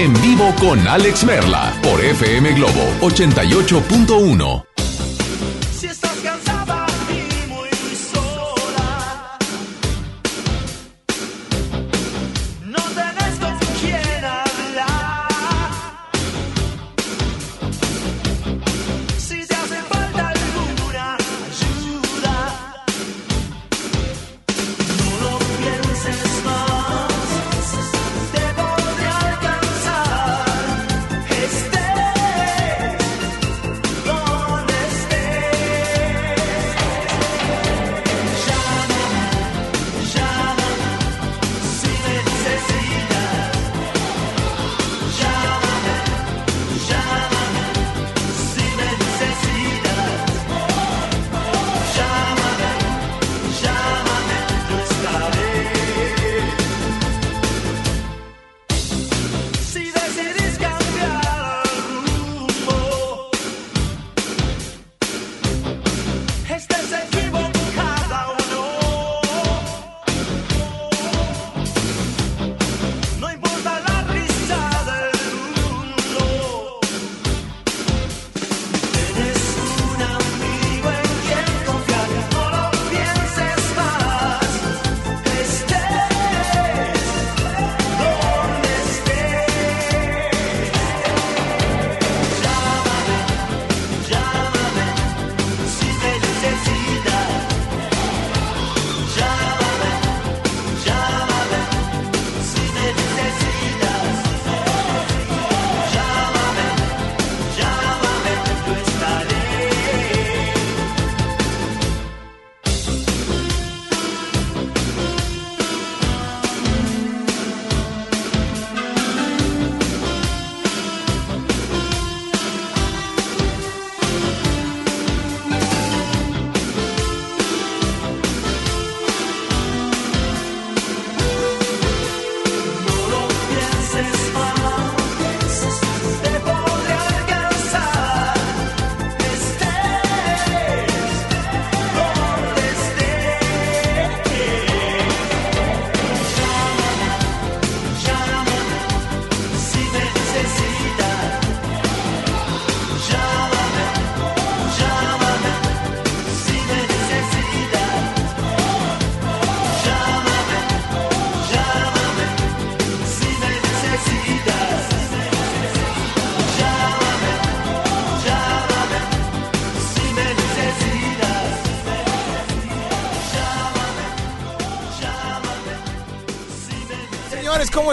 [0.00, 4.69] en vivo con Alex Merla por FM Globo 88.1.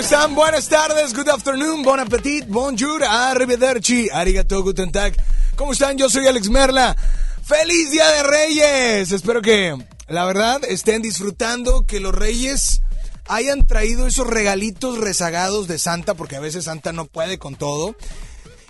[0.08, 0.36] están?
[0.36, 5.14] Buenas tardes, good afternoon, bon appetit, bonjour, arrivederci, arigato, guten tag.
[5.58, 5.98] ¿Cómo están?
[5.98, 6.96] Yo soy Alex Merla.
[7.44, 9.12] ¡Feliz Día de Reyes!
[9.12, 9.76] Espero que,
[10.08, 12.84] la verdad, estén disfrutando, que los Reyes
[13.28, 17.94] hayan traído esos regalitos rezagados de Santa, porque a veces Santa no puede con todo.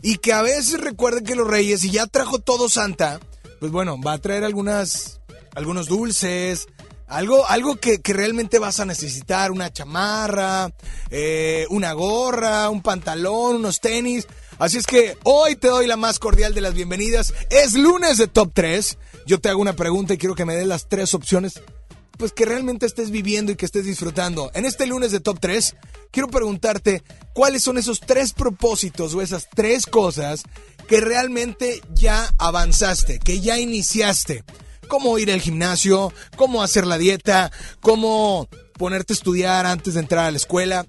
[0.02, 3.20] Y que a veces recuerden que los Reyes, si ya trajo todo Santa,
[3.60, 5.20] pues bueno, va a traer algunas,
[5.54, 6.66] algunos dulces,
[7.08, 10.72] algo, algo que, que, realmente vas a necesitar, una chamarra,
[11.10, 14.28] eh, una gorra, un pantalón, unos tenis.
[14.60, 17.34] Así es que hoy te doy la más cordial de las bienvenidas.
[17.50, 18.98] Es lunes de Top 3.
[19.26, 21.62] Yo te hago una pregunta y quiero que me des las tres opciones,
[22.18, 24.52] pues que realmente estés viviendo y que estés disfrutando.
[24.54, 25.76] En este lunes de Top 3,
[26.12, 27.04] quiero preguntarte
[27.34, 30.44] cuáles son esos tres propósitos o esas tres cosas
[30.88, 34.44] que realmente ya avanzaste, que ya iniciaste
[34.88, 37.52] cómo ir al gimnasio, cómo hacer la dieta,
[37.82, 40.86] cómo ponerte a estudiar antes de entrar a la escuela.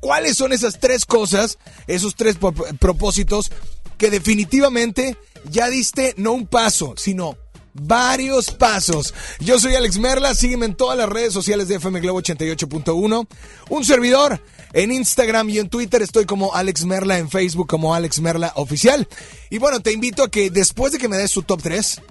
[0.00, 2.36] ¿Cuáles son esas tres cosas, esos tres
[2.80, 3.52] propósitos
[3.98, 5.16] que definitivamente
[5.50, 7.36] ya diste no un paso, sino
[7.74, 9.14] varios pasos.
[9.40, 13.26] Yo soy Alex Merla, sígueme en todas las redes sociales de FM Globo 88.1.
[13.70, 14.40] Un servidor
[14.72, 19.08] en Instagram y en Twitter estoy como Alex Merla, en Facebook como Alex Merla Oficial.
[19.50, 22.02] Y bueno, te invito a que después de que me des tu top 3,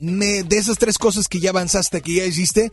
[0.00, 2.72] me, de esas tres cosas que ya avanzaste, que ya hiciste,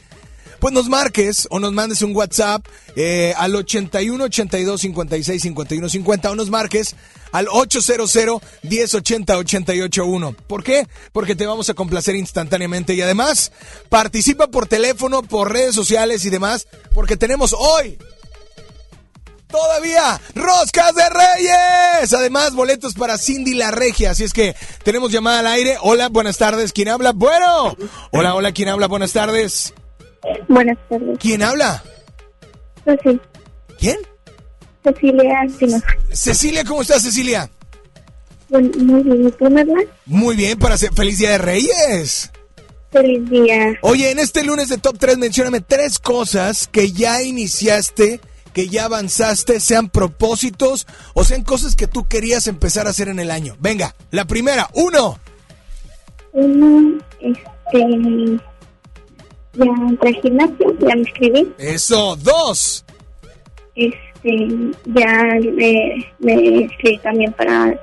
[0.59, 2.65] pues nos marques o nos mandes un WhatsApp
[2.95, 6.95] eh, al 81 82 56 51 50 o nos marques
[7.31, 10.35] al 800 1080 881.
[10.47, 10.87] ¿Por qué?
[11.11, 13.51] Porque te vamos a complacer instantáneamente y además
[13.89, 17.97] participa por teléfono, por redes sociales y demás, porque tenemos hoy
[19.47, 22.13] todavía roscas de reyes.
[22.13, 24.11] Además, boletos para Cindy la Regia.
[24.11, 25.77] Así es que tenemos llamada al aire.
[25.81, 26.73] Hola, buenas tardes.
[26.73, 27.11] ¿Quién habla?
[27.13, 27.75] Bueno.
[28.11, 28.87] Hola, hola, ¿quién habla?
[28.87, 29.73] Buenas tardes.
[30.47, 31.17] Buenas tardes.
[31.19, 31.83] ¿Quién habla?
[33.03, 33.19] Sí.
[33.79, 33.97] ¿Quién?
[34.83, 35.45] Cecilia
[36.13, 37.49] Cecilia, ¿cómo estás, Cecilia?
[38.49, 39.65] muy bien, ¿tú me
[40.05, 42.31] Muy bien, para ser feliz día de Reyes.
[42.91, 43.73] Feliz día.
[43.81, 48.21] Oye, en este lunes de Top 3, mencióname tres cosas que ya iniciaste
[48.57, 53.19] que ya avanzaste, sean propósitos o sean cosas que tú querías empezar a hacer en
[53.19, 53.55] el año.
[53.59, 55.19] Venga, la primera, uno.
[56.31, 58.41] Uno, este,
[59.53, 61.53] ya entré al gimnasio, ya me inscribí.
[61.59, 62.83] Eso, dos.
[63.75, 63.93] Este,
[64.85, 65.23] ya
[65.53, 67.79] me, me inscribí también para,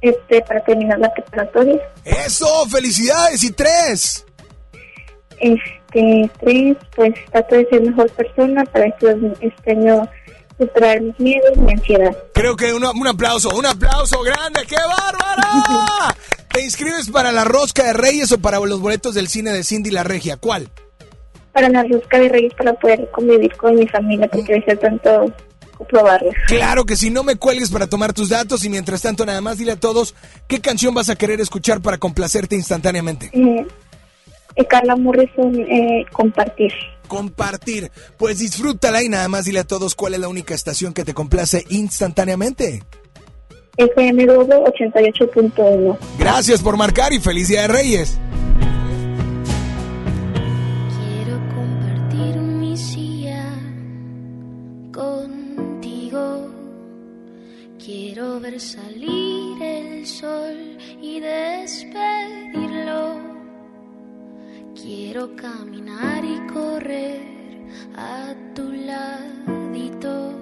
[0.00, 1.78] este, para terminar la preparatoria.
[2.02, 3.44] Eso, felicidades.
[3.44, 4.24] Y tres.
[5.38, 5.81] Este,
[6.40, 10.08] tres, pues trato de ser mejor persona para que este año
[10.58, 12.16] superar mis miedos, mi ansiedad.
[12.34, 16.14] Creo que un aplauso, un aplauso grande, ¡qué bárbara!
[16.52, 19.90] ¿Te inscribes para la rosca de Reyes o para los boletos del cine de Cindy
[19.90, 20.36] la Regia?
[20.36, 20.68] ¿Cuál?
[21.52, 25.32] Para la rosca de Reyes para poder convivir con mi familia porque deseo tanto
[25.88, 26.30] probarlo.
[26.46, 29.58] Claro que si no me cuelgues para tomar tus datos y mientras tanto nada más
[29.58, 30.14] dile a todos
[30.46, 33.30] qué canción vas a querer escuchar para complacerte instantáneamente.
[33.32, 33.66] Eh,
[34.68, 36.72] Carla Morrison, eh, compartir.
[37.08, 37.90] Compartir.
[38.16, 41.14] Pues disfrútala y nada más dile a todos cuál es la única estación que te
[41.14, 42.82] complace instantáneamente.
[43.76, 45.98] FM 88.1.
[46.18, 48.18] Gracias por marcar y feliz Día de Reyes.
[50.98, 53.50] Quiero compartir mi silla
[54.92, 56.50] contigo.
[57.82, 61.51] Quiero ver salir el sol y despedirlo
[65.12, 67.20] Quiero caminar y correr
[67.94, 70.32] a tu ladito.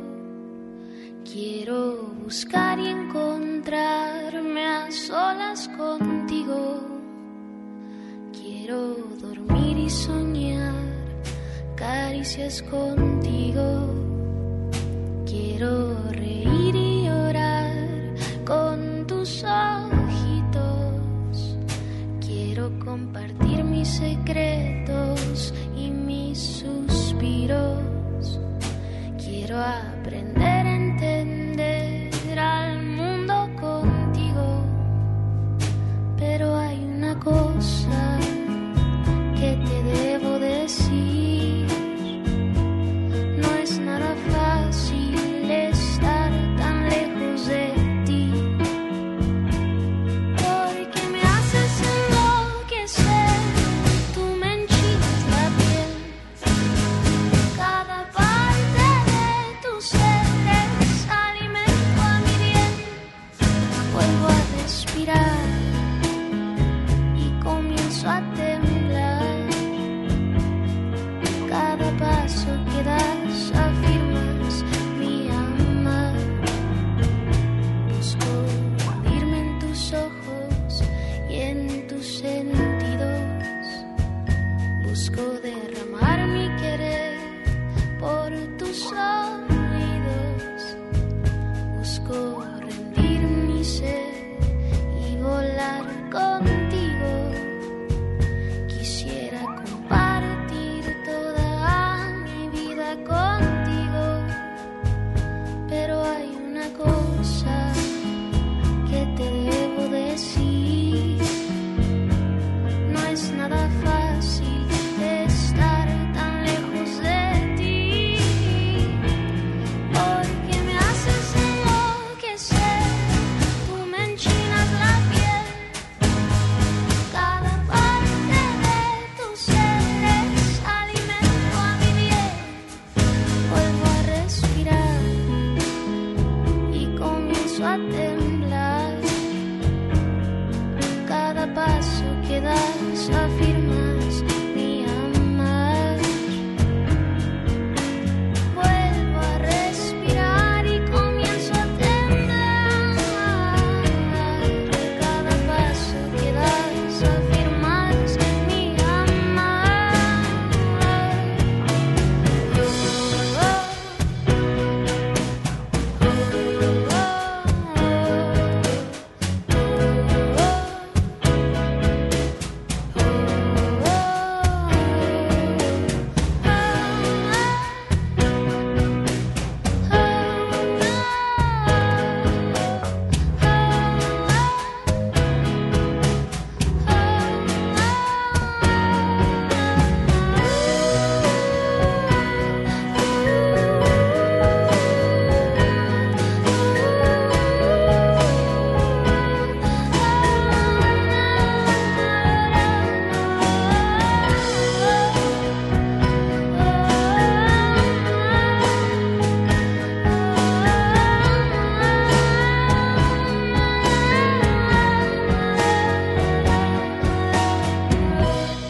[1.25, 6.83] Quiero buscar y encontrarme a solas contigo.
[8.33, 10.73] Quiero dormir y soñar
[11.75, 13.93] caricias contigo.
[15.27, 17.75] Quiero reír y llorar
[18.47, 19.70] con tus ojitos.
[23.91, 28.39] Secretos y mis suspiros.
[29.19, 29.90] Quiero aprender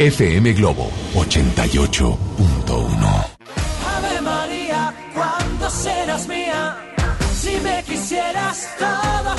[0.00, 2.16] FM Globo 88.1.
[3.86, 6.74] Ave María, ¿cuándo serás mía?
[7.34, 9.36] Si me quisieras todo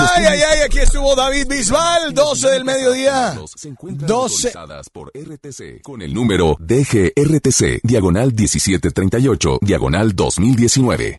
[0.00, 3.38] Ay, ay, ay, aquí estuvo David Bisbal, 12 del mediodía.
[3.54, 4.48] Se encuentran 12.
[4.48, 11.18] autorizadas por RTC con el número DGRTC, diagonal 1738, diagonal 2019.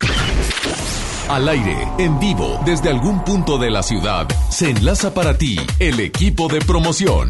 [1.30, 6.00] Al aire, en vivo, desde algún punto de la ciudad, se enlaza para ti el
[6.00, 7.30] equipo de promoción.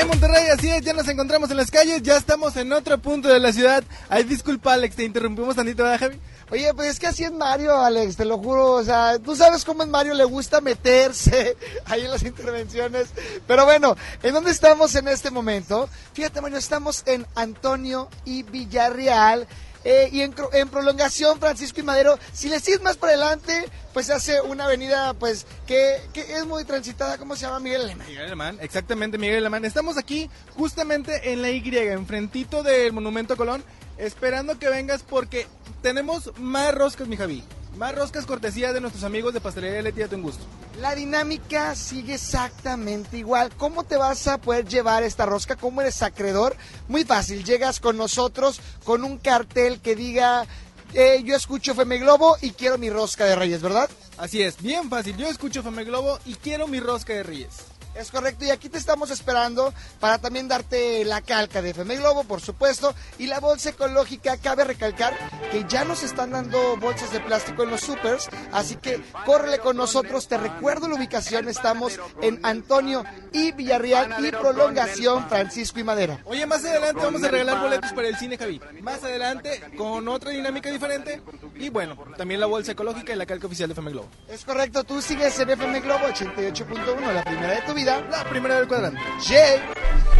[0.00, 3.28] En Monterrey, así es, ya nos encontramos en las calles, ya estamos en otro punto
[3.28, 3.84] de la ciudad.
[4.08, 6.18] Ay, disculpa, Alex, te interrumpimos tantito, ¿verdad, Javi?
[6.50, 8.72] Oye, pues es que así es Mario, Alex, te lo juro.
[8.72, 13.08] O sea, tú sabes cómo es Mario, le gusta meterse ahí en las intervenciones.
[13.46, 15.88] Pero bueno, ¿en dónde estamos en este momento?
[16.14, 19.46] Fíjate, Mario, estamos en Antonio y Villarreal.
[19.84, 24.06] eh, y en, en prolongación, Francisco y Madero, si le sigues más para adelante, pues
[24.06, 27.60] se hace una avenida, pues, que, que es muy transitada, ¿cómo se llama?
[27.60, 28.06] Miguel Alemán.
[28.08, 29.64] Miguel Alemán, exactamente, Miguel Alemán.
[29.64, 33.62] Estamos aquí justamente en la Y, enfrentito del Monumento a Colón,
[33.98, 35.46] esperando que vengas porque
[35.82, 37.42] tenemos más roscas, mi Javi.
[37.76, 40.42] Más roscas cortesía de nuestros amigos de Pastelería Leti a tu gusto.
[40.80, 43.50] La dinámica sigue exactamente igual.
[43.56, 45.56] ¿Cómo te vas a poder llevar esta rosca?
[45.56, 46.56] ¿Cómo eres acreedor?
[46.88, 50.46] Muy fácil, llegas con nosotros con un cartel que diga,
[50.94, 53.90] eh, yo escucho FM Globo y quiero mi rosca de Reyes, ¿verdad?
[54.16, 55.16] Así es, bien fácil.
[55.16, 57.77] Yo escucho Fame Globo y quiero mi rosca de Reyes.
[57.98, 62.22] Es correcto, y aquí te estamos esperando para también darte la calca de FM Globo,
[62.22, 64.36] por supuesto, y la bolsa ecológica.
[64.36, 65.18] Cabe recalcar
[65.50, 69.76] que ya nos están dando bolsas de plástico en los supers, así que córrele con
[69.76, 70.28] nosotros.
[70.28, 76.20] Te recuerdo la ubicación, estamos en Antonio y Villarreal y prolongación Francisco y Madera.
[76.24, 78.60] Oye, más adelante vamos a regalar boletos para el cine, Javi.
[78.80, 81.20] Más adelante, con otra dinámica diferente.
[81.56, 84.08] Y bueno, también la bolsa ecológica y la calca oficial de Fame Globo.
[84.28, 87.87] Es correcto, tú sigues en FM Globo 88.1, la primera de tu vida.
[87.88, 89.00] La primera del cuadrante.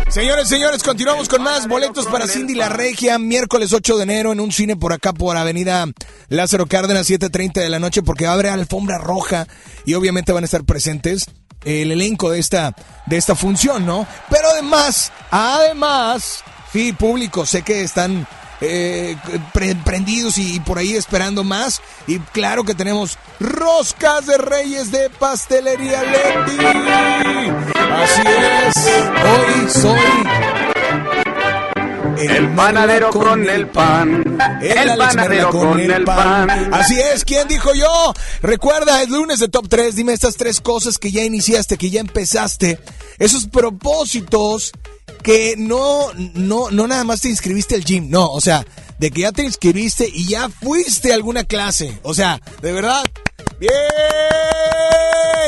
[0.09, 4.41] Señores, señores, continuamos con más boletos para Cindy La Regia, miércoles 8 de enero en
[4.41, 5.85] un cine por acá por Avenida
[6.31, 9.47] Lázaro Cárdenas, 7.30 de la noche, porque abre alfombra roja
[9.85, 11.27] y obviamente van a estar presentes
[11.63, 14.07] el elenco de esta, de esta función, ¿no?
[14.31, 18.27] Pero además, además, sí, público, sé que están
[18.61, 19.17] eh,
[19.53, 21.81] pre- prendidos y, y por ahí esperando más.
[22.07, 26.59] Y claro que tenemos roscas de reyes de pastelería Leti.
[27.93, 28.77] Así es,
[29.25, 30.68] hoy soy
[32.19, 34.39] El panadero con el pan.
[34.61, 36.75] el El panadero con el pan.
[36.75, 38.13] Así es, ¿quién dijo yo?
[38.43, 39.95] Recuerda, es lunes de Top 3.
[39.95, 42.79] Dime estas tres cosas que ya iniciaste, que ya empezaste.
[43.19, 44.73] Esos propósitos
[45.23, 48.11] que no, no, no nada más te inscribiste al gym.
[48.11, 48.65] No, o sea,
[48.99, 51.99] de que ya te inscribiste y ya fuiste a alguna clase.
[52.03, 53.03] O sea, de verdad.
[53.59, 53.73] Bien,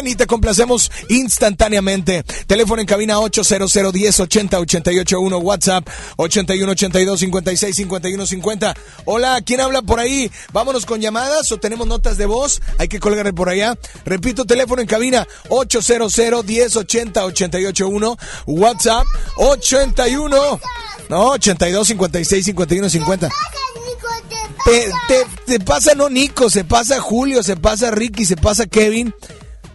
[0.05, 2.25] y te complacemos instantáneamente.
[2.47, 8.75] Teléfono en cabina 800 10 80 881, WhatsApp 81 82 56 51 50.
[9.05, 10.31] Hola, ¿quién habla por ahí?
[10.53, 12.61] Vámonos con llamadas o tenemos notas de voz.
[12.79, 13.79] Hay que colgar por allá.
[14.05, 19.05] Repito, teléfono en cabina 800 10 80 881, WhatsApp
[19.37, 20.61] 81
[21.11, 23.29] no, 82 56 51 50.
[24.65, 29.15] Te, te, te pasa no Nico, se pasa Julio, se pasa Ricky, se pasa Kevin.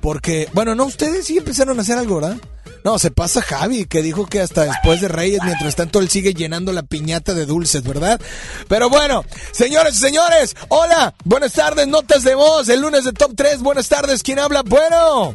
[0.02, 2.38] Porque, bueno, no, ustedes sí empezaron a hacer algo, ¿verdad?
[2.84, 6.34] No, se pasa Javi, que dijo que hasta después de Reyes, mientras tanto él sigue
[6.34, 8.20] llenando la piñata de dulces, ¿verdad?
[8.68, 13.34] Pero bueno, señores y señores, hola, buenas tardes, notas de voz, el lunes de Top
[13.36, 14.62] 3, buenas tardes, ¿quién habla?
[14.64, 15.34] Bueno.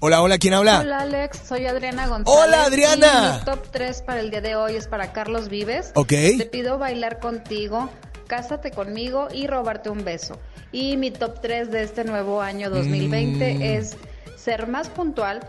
[0.00, 0.80] Hola, hola, ¿quién habla?
[0.80, 2.44] Hola Alex, soy Adriana González.
[2.44, 3.36] Hola, Adriana.
[3.36, 5.92] Y mi top 3 para el día de hoy es para Carlos Vives.
[5.94, 6.08] Ok.
[6.08, 7.90] Te pido bailar contigo,
[8.26, 10.38] cásate conmigo y robarte un beso.
[10.72, 13.62] Y mi top 3 de este nuevo año 2020 Mm.
[13.62, 13.96] es
[14.36, 15.40] ser más puntual,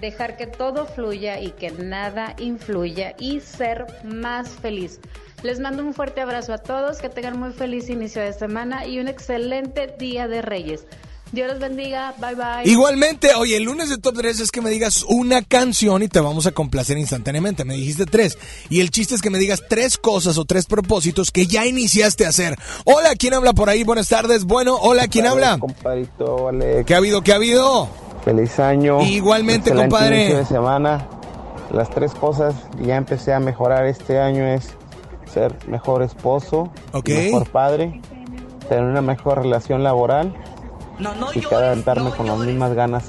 [0.00, 5.00] dejar que todo fluya y que nada influya y ser más feliz.
[5.42, 8.98] Les mando un fuerte abrazo a todos, que tengan muy feliz inicio de semana y
[8.98, 10.86] un excelente día de Reyes.
[11.34, 12.70] Dios los bendiga, bye bye.
[12.70, 16.20] Igualmente, oye, el lunes de Top 3 es que me digas una canción y te
[16.20, 17.64] vamos a complacer instantáneamente.
[17.64, 18.38] Me dijiste tres.
[18.70, 22.24] Y el chiste es que me digas tres cosas o tres propósitos que ya iniciaste
[22.24, 22.56] a hacer.
[22.84, 23.82] Hola, ¿quién habla por ahí?
[23.84, 24.44] Buenas tardes.
[24.44, 25.58] Bueno, hola, ¿quién habla?
[25.58, 26.86] Compadrito, Alex.
[26.86, 27.22] ¿Qué ha habido?
[27.22, 27.88] ¿Qué ha habido?
[28.24, 29.02] Feliz año.
[29.02, 30.16] Igualmente, Excelente compadre.
[30.20, 31.08] inicio de semana.
[31.72, 34.68] Las tres cosas que ya empecé a mejorar este año es
[35.32, 37.08] ser mejor esposo, Ok.
[37.08, 38.00] mejor padre,
[38.68, 40.32] tener una mejor relación laboral
[41.34, 43.04] y cada vez darme con las mismas ganas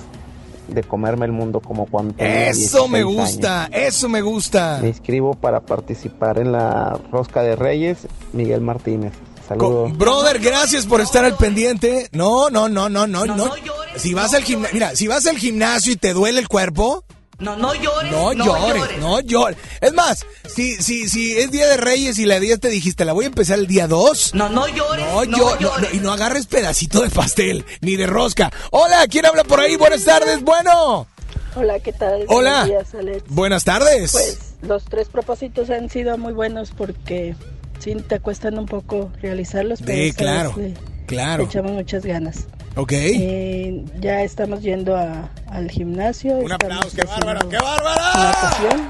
[0.67, 3.77] de comerme el mundo como cuando tenía Eso me 16 gusta, años.
[3.79, 4.79] eso me gusta.
[4.81, 9.13] Me inscribo para participar en la Rosca de Reyes, Miguel Martínez.
[9.47, 9.95] Saludos.
[9.95, 12.09] Brother, gracias por estar al pendiente.
[12.13, 13.51] No, no, no, no, no, no.
[13.95, 17.03] Si vas al gimnasio, mira, si vas al gimnasio y te duele el cuerpo,
[17.39, 18.11] No, no llores.
[18.11, 19.57] No, llores, no llores.
[19.81, 23.13] Es más, si, si, si es Día de Reyes y la día te dijiste, la
[23.13, 24.35] voy a empezar el día 2.
[24.35, 25.05] No, no llores.
[25.05, 25.89] No, no llores.
[25.91, 28.51] no, y no agarres pedacito de pastel, ni de rosca.
[28.71, 29.75] Hola, ¿quién habla por ahí?
[29.75, 31.07] Buenas tardes, bueno.
[31.55, 32.25] Hola, ¿qué tal?
[32.27, 32.65] Hola.
[32.65, 33.23] Buenos días, Alex.
[33.27, 34.11] Buenas tardes.
[34.11, 37.35] Pues los tres propósitos han sido muy buenos porque
[37.79, 40.73] sí te cuestan un poco realizarlos, pero Sí, claro, le-
[41.05, 41.43] claro.
[41.43, 42.45] le echamos muchas ganas.
[42.77, 42.91] Ok.
[42.93, 46.38] Eh, ya estamos yendo a- al gimnasio.
[46.38, 48.01] Un aplauso, qué bárbara, qué bárbara.
[48.15, 48.88] Natación.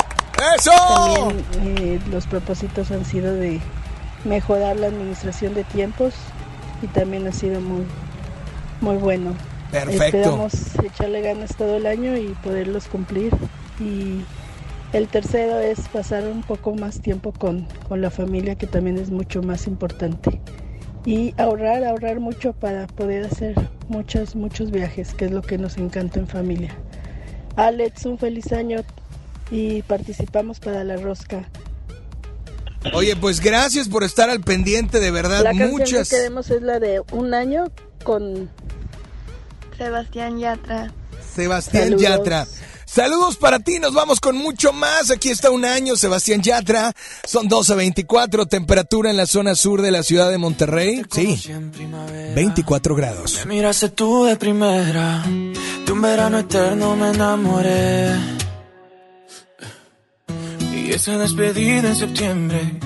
[0.58, 0.72] ¡Eso!
[1.52, 3.60] También eh, los propósitos han sido de
[4.26, 6.14] mejorar la administración de tiempos
[6.82, 7.84] y también ha sido muy,
[8.82, 9.34] muy bueno.
[9.72, 10.04] Perfecto.
[10.04, 13.34] Esperamos echarle ganas todo el año y poderlos cumplir.
[13.80, 14.22] Y
[14.94, 19.12] el tercero es pasar un poco más tiempo con, con la familia, que también es
[19.12, 20.42] mucho más importante.
[21.06, 23.54] Y ahorrar, ahorrar mucho para poder hacer
[23.90, 26.76] muchos, muchos viajes, que es lo que nos encanta en familia.
[27.56, 28.84] Alex, un feliz año
[29.52, 31.50] y participamos para la rosca.
[32.94, 35.44] Oye, pues gracias por estar al pendiente, de verdad.
[35.44, 36.10] La canción Muchas.
[36.10, 37.66] que queremos es la de Un año
[38.04, 38.50] con
[39.78, 40.92] Sebastián Yatra.
[41.34, 42.02] Sebastián Saludos.
[42.02, 42.48] Yatra.
[42.86, 45.12] Saludos para ti, nos vamos con mucho más.
[45.12, 46.94] Aquí está un año, Sebastián Yatra.
[47.26, 51.04] Son 12.24, temperatura en la zona sur de la ciudad de Monterrey.
[51.12, 51.42] Sí,
[52.36, 53.40] 24 grados.
[53.46, 55.24] Me miraste tú de primera,
[55.86, 58.12] de un verano eterno me enamoré.
[60.74, 62.80] Y esa despedida en septiembre,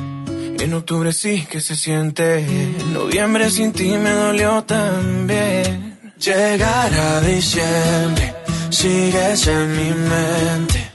[0.60, 2.40] en octubre sí que se siente.
[2.40, 5.90] En noviembre sin ti me dolió también.
[6.20, 8.36] Llegar a diciembre,
[8.72, 10.92] sigues en mi mente.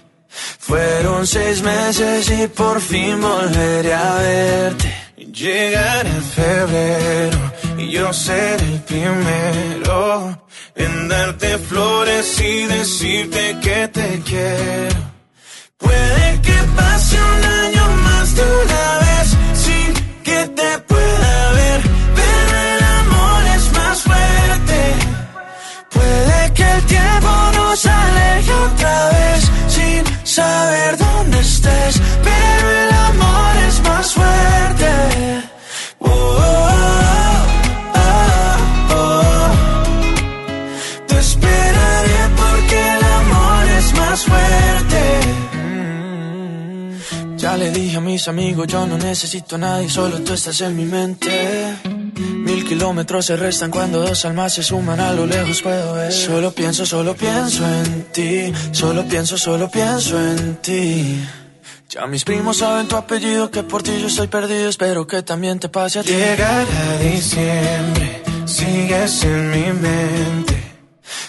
[0.59, 4.95] Fueron seis meses y por fin volveré a verte.
[5.17, 14.23] Llegar a febrero y yo ser el primero en darte flores y decirte que te
[14.25, 15.13] quiero.
[15.79, 20.74] Puede que pase un año más de una vez sin que te
[27.75, 34.91] nos aleje otra vez sin saber dónde estés, pero el amor es más fuerte.
[35.99, 36.39] Oh,
[37.95, 38.11] oh,
[39.01, 39.51] oh.
[41.09, 45.03] Te esperaré porque el amor es más fuerte.
[47.39, 50.77] Ya le dije a mis amigos, yo no necesito a nadie, solo tú estás en
[50.77, 51.94] mi mente.
[52.17, 56.13] Mil kilómetros se restan cuando dos almas se suman a lo lejos puedo ver.
[56.13, 58.53] Solo pienso, solo pienso en ti.
[58.73, 61.21] Solo pienso, solo pienso en ti.
[61.89, 64.69] Ya mis primos saben tu apellido, que por ti yo estoy perdido.
[64.69, 66.13] Espero que también te pase a ti.
[66.13, 70.55] Llegará diciembre, sigues en mi mente.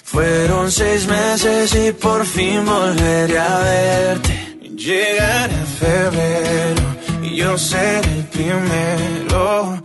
[0.03, 4.57] Fueron seis meses y por fin volveré a verte.
[4.75, 6.83] Llegará febrero
[7.23, 9.84] y yo seré el primero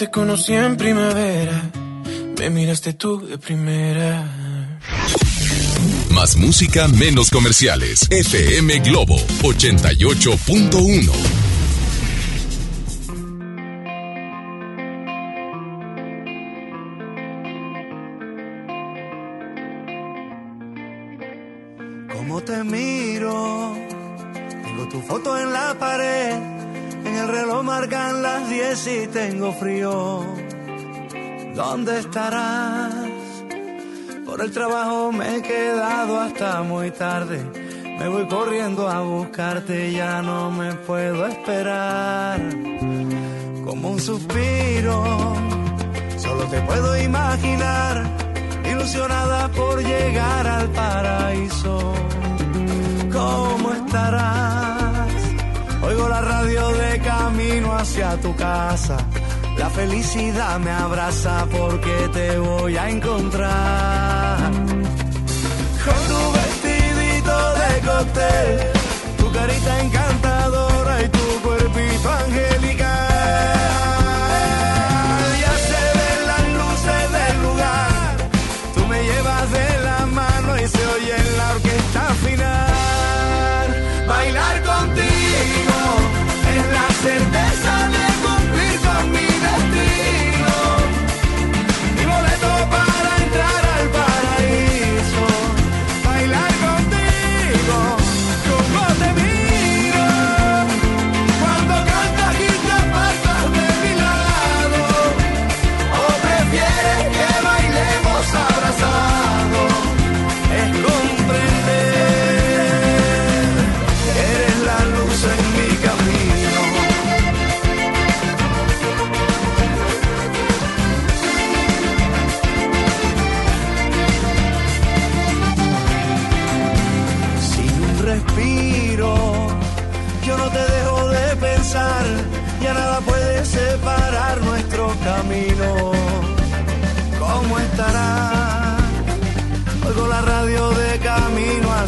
[0.00, 1.70] te conocí en primavera,
[2.38, 4.26] me miraste tú de primera.
[6.08, 8.06] Más música, menos comerciales.
[8.10, 11.39] FM Globo 88.1.
[27.70, 30.24] marcan las 10 y tengo frío.
[31.54, 32.94] ¿Dónde estarás?
[34.26, 37.38] Por el trabajo me he quedado hasta muy tarde.
[37.98, 42.40] Me voy corriendo a buscarte, ya no me puedo esperar.
[43.66, 44.96] Como un suspiro,
[46.16, 47.94] solo te puedo imaginar,
[48.68, 51.74] ilusionada por llegar al paraíso.
[53.12, 54.79] ¿Cómo estarás?
[55.82, 58.98] Oigo la radio de camino hacia tu casa.
[59.56, 64.38] La felicidad me abraza porque te voy a encontrar.
[65.84, 68.72] Con tu vestidito de cóctel,
[69.18, 70.39] tu carita encanta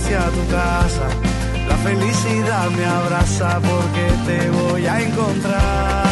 [0.02, 1.08] hacia tu casa.
[1.68, 6.11] La felicidad me abraza porque te voy a encontrar.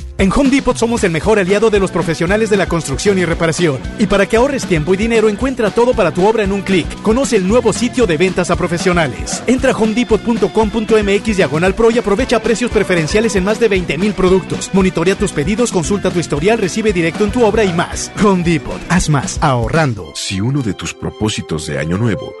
[0.17, 3.79] En Home Depot somos el mejor aliado de los profesionales de la construcción y reparación.
[3.99, 6.87] Y para que ahorres tiempo y dinero, encuentra todo para tu obra en un clic.
[7.01, 9.43] Conoce el nuevo sitio de ventas a profesionales.
[9.47, 14.69] Entra a homedepot.com.mx diagonal pro y aprovecha precios preferenciales en más de 20 mil productos.
[14.73, 18.11] Monitorea tus pedidos, consulta tu historial, recibe directo en tu obra y más.
[18.23, 20.11] Home Depot, haz más ahorrando.
[20.15, 22.40] Si uno de tus propósitos de año nuevo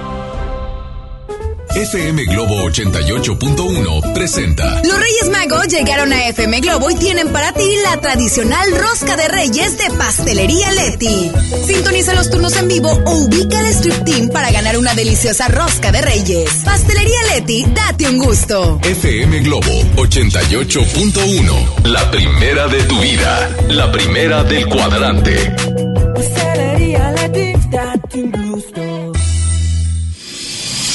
[1.75, 7.75] FM Globo 88.1 presenta Los Reyes Magos llegaron a FM Globo y tienen para ti
[7.83, 11.31] la tradicional rosca de reyes de Pastelería Leti.
[11.65, 15.93] Sintoniza los turnos en vivo o ubica el Strip Team para ganar una deliciosa rosca
[15.93, 16.49] de reyes.
[16.65, 18.79] Pastelería Leti, date un gusto.
[18.83, 25.55] FM Globo 88.1 La primera de tu vida, la primera del cuadrante.
[26.15, 28.90] Pastelería Leti, date un gusto.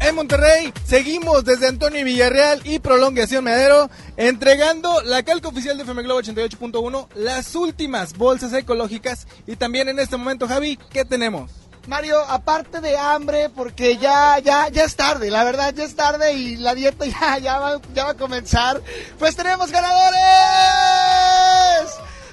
[0.00, 6.02] En Monterrey seguimos desde Antonio Villarreal y Prolongación Madero entregando la calca oficial de FM
[6.02, 11.50] Globo 88.1, las últimas bolsas ecológicas y también en este momento Javi, ¿qué tenemos?
[11.86, 16.32] Mario, aparte de hambre, porque ya, ya, ya es tarde, la verdad ya es tarde
[16.32, 18.82] y la dieta ya, ya va, ya va a comenzar.
[19.18, 20.16] Pues tenemos ganadores.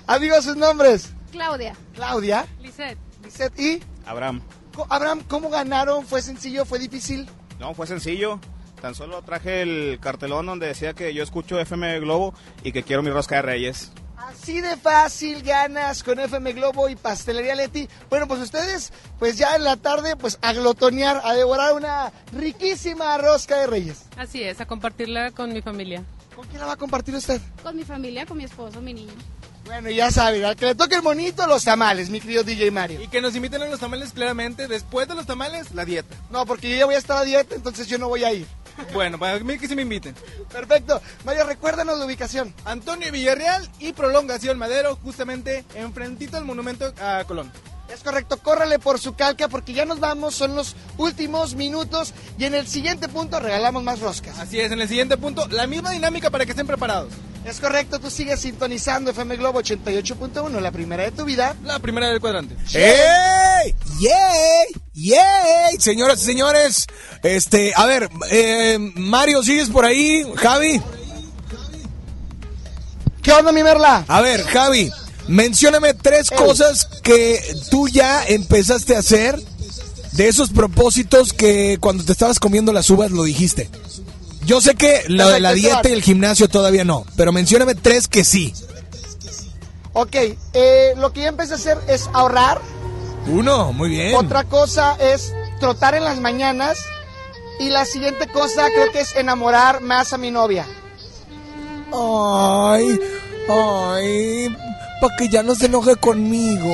[0.07, 1.09] Amigos, sus nombres.
[1.32, 1.76] Claudia.
[1.93, 2.47] Claudia.
[2.61, 2.97] Lisette.
[3.24, 4.41] Lisette y Abraham.
[4.89, 6.05] Abraham, ¿cómo ganaron?
[6.05, 6.66] ¿Fue sencillo?
[6.66, 7.30] ¿Fue difícil?
[7.64, 8.41] No, fue sencillo.
[8.82, 13.01] Tan solo traje el cartelón donde decía que yo escucho FM Globo y que quiero
[13.01, 13.89] mi rosca de reyes.
[14.18, 17.88] Así de fácil ganas con FM Globo y Pastelería Leti.
[18.09, 23.18] Bueno, pues ustedes, pues ya en la tarde, pues a glotonear, a devorar una riquísima
[23.18, 24.07] rosca de reyes.
[24.18, 26.03] Así es, a compartirla con mi familia.
[26.36, 27.39] ¿Con quién la va a compartir usted?
[27.64, 29.14] Con mi familia, con mi esposo, mi niño.
[29.66, 33.01] Bueno, ya saben, al que le toque el monito, los tamales, mi querido DJ Mario.
[33.01, 36.16] Y que nos inviten a los tamales claramente, después de los tamales, la dieta.
[36.30, 38.47] No, porque yo ya voy a estar a dieta, entonces yo no voy a ir.
[38.93, 40.16] Bueno, para mí que sí me inviten.
[40.51, 40.99] Perfecto.
[41.26, 42.53] Mario, recuérdanos la ubicación.
[42.66, 47.51] Antonio Villarreal y Prolongación Madero, justamente enfrentito al monumento a Colón.
[47.89, 52.45] Es correcto, córrele por su calca porque ya nos vamos, son los últimos minutos y
[52.45, 54.39] en el siguiente punto regalamos más roscas.
[54.39, 57.13] Así es, en el siguiente punto, la misma dinámica para que estén preparados.
[57.45, 61.55] Es correcto, tú sigues sintonizando FM Globo 88.1, la primera de tu vida.
[61.65, 62.55] La primera del cuadrante.
[62.73, 63.75] ¡Ey!
[63.99, 64.81] ¡Yay!
[64.93, 65.77] ¡Yay!
[65.77, 66.88] Señoras y señores,
[67.21, 70.25] este, a ver, eh, Mario, ¿sigues por ahí?
[70.38, 70.81] Javi.
[73.21, 74.05] ¿Qué onda, mi Merla?
[74.07, 74.89] A ver, Javi,
[75.28, 79.39] mencióname tres cosas que tú ya empezaste a hacer
[80.13, 83.69] de esos propósitos que cuando te estabas comiendo las uvas lo dijiste.
[84.45, 88.07] Yo sé que lo de la dieta y el gimnasio todavía no, pero mencióname tres
[88.07, 88.53] que sí.
[89.93, 90.15] Ok,
[90.53, 92.59] eh, lo que ya empecé a hacer es ahorrar.
[93.28, 94.15] Uno, muy bien.
[94.15, 96.78] Otra cosa es trotar en las mañanas.
[97.59, 100.65] Y la siguiente cosa creo que es enamorar más a mi novia.
[101.93, 102.99] Ay,
[103.47, 104.57] ay,
[105.04, 106.74] para que ya no se enoje conmigo.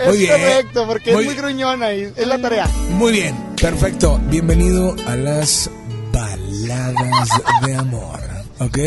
[0.00, 0.30] Es Muy bien.
[0.32, 2.66] correcto, porque Muy es muy gruñona y es la tarea.
[2.92, 4.18] Muy bien, perfecto.
[4.30, 5.68] Bienvenido a las
[6.12, 7.28] baladas
[7.66, 8.20] de amor,
[8.58, 8.78] ¿ok?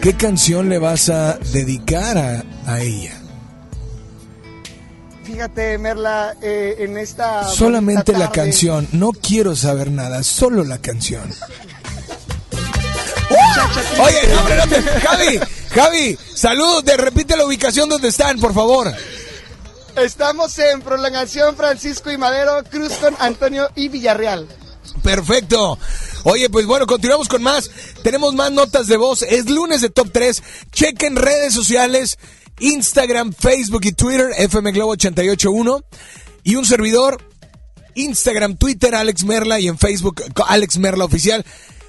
[0.00, 3.18] ¿Qué canción le vas a dedicar a, a ella?
[5.24, 7.44] Fíjate, Merla, eh, en esta.
[7.48, 11.30] Solamente la canción, no quiero saber nada, solo la canción.
[14.00, 15.40] Oye, no, hombre, no te- Javi,
[15.74, 18.92] Javi, saludos, de, repite la ubicación donde están, por favor.
[19.96, 24.48] Estamos en prolongación Francisco y Madero, Cruz con Antonio y Villarreal.
[25.02, 25.78] Perfecto.
[26.24, 27.70] Oye, pues bueno, continuamos con más.
[28.02, 29.22] Tenemos más notas de voz.
[29.22, 30.42] Es lunes de Top 3.
[30.70, 32.18] Chequen redes sociales,
[32.60, 35.82] Instagram, Facebook y Twitter, FM Globo 881.
[36.44, 37.24] Y un servidor,
[37.94, 41.44] Instagram, Twitter, Alex Merla y en Facebook, Alex Merla Oficial.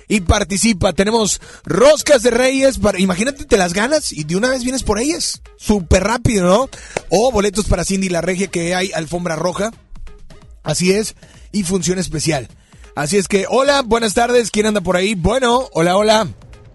[0.07, 0.93] Y participa.
[0.93, 2.77] Tenemos roscas de reyes.
[2.79, 5.41] Para, imagínate, te las ganas y de una vez vienes por ellas.
[5.57, 6.69] Súper rápido, ¿no?
[7.09, 9.71] O boletos para Cindy la Regia que hay alfombra roja.
[10.63, 11.15] Así es.
[11.51, 12.47] Y función especial.
[12.95, 14.51] Así es que, hola, buenas tardes.
[14.51, 15.15] ¿Quién anda por ahí?
[15.15, 16.27] Bueno, hola, hola.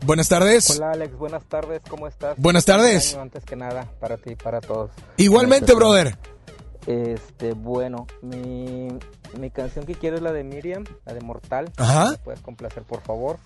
[0.05, 0.70] Buenas tardes.
[0.70, 2.37] Hola Alex, buenas tardes, ¿cómo estás?
[2.39, 3.14] Buenas tardes.
[3.14, 4.91] Antes que nada, para ti y para todos.
[5.16, 6.16] Igualmente, brother.
[6.87, 8.89] Este, bueno, mi,
[9.39, 11.70] mi canción que quiero es la de Miriam, la de Mortal.
[11.76, 12.12] Ajá.
[12.12, 13.39] ¿Me puedes complacer, por favor?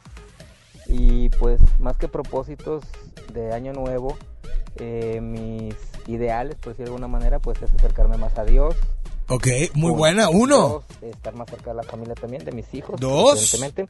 [0.86, 2.84] Y pues, más que propósitos
[3.32, 4.16] de año nuevo,
[4.76, 5.74] eh, mis
[6.06, 8.76] ideales, por decir de alguna manera, pues es acercarme más a Dios.
[9.34, 10.28] Ok, muy buena.
[10.28, 10.56] Uno.
[10.58, 13.00] Dos, estar más cerca de la familia también, de mis hijos.
[13.00, 13.38] Dos.
[13.38, 13.86] evidentemente.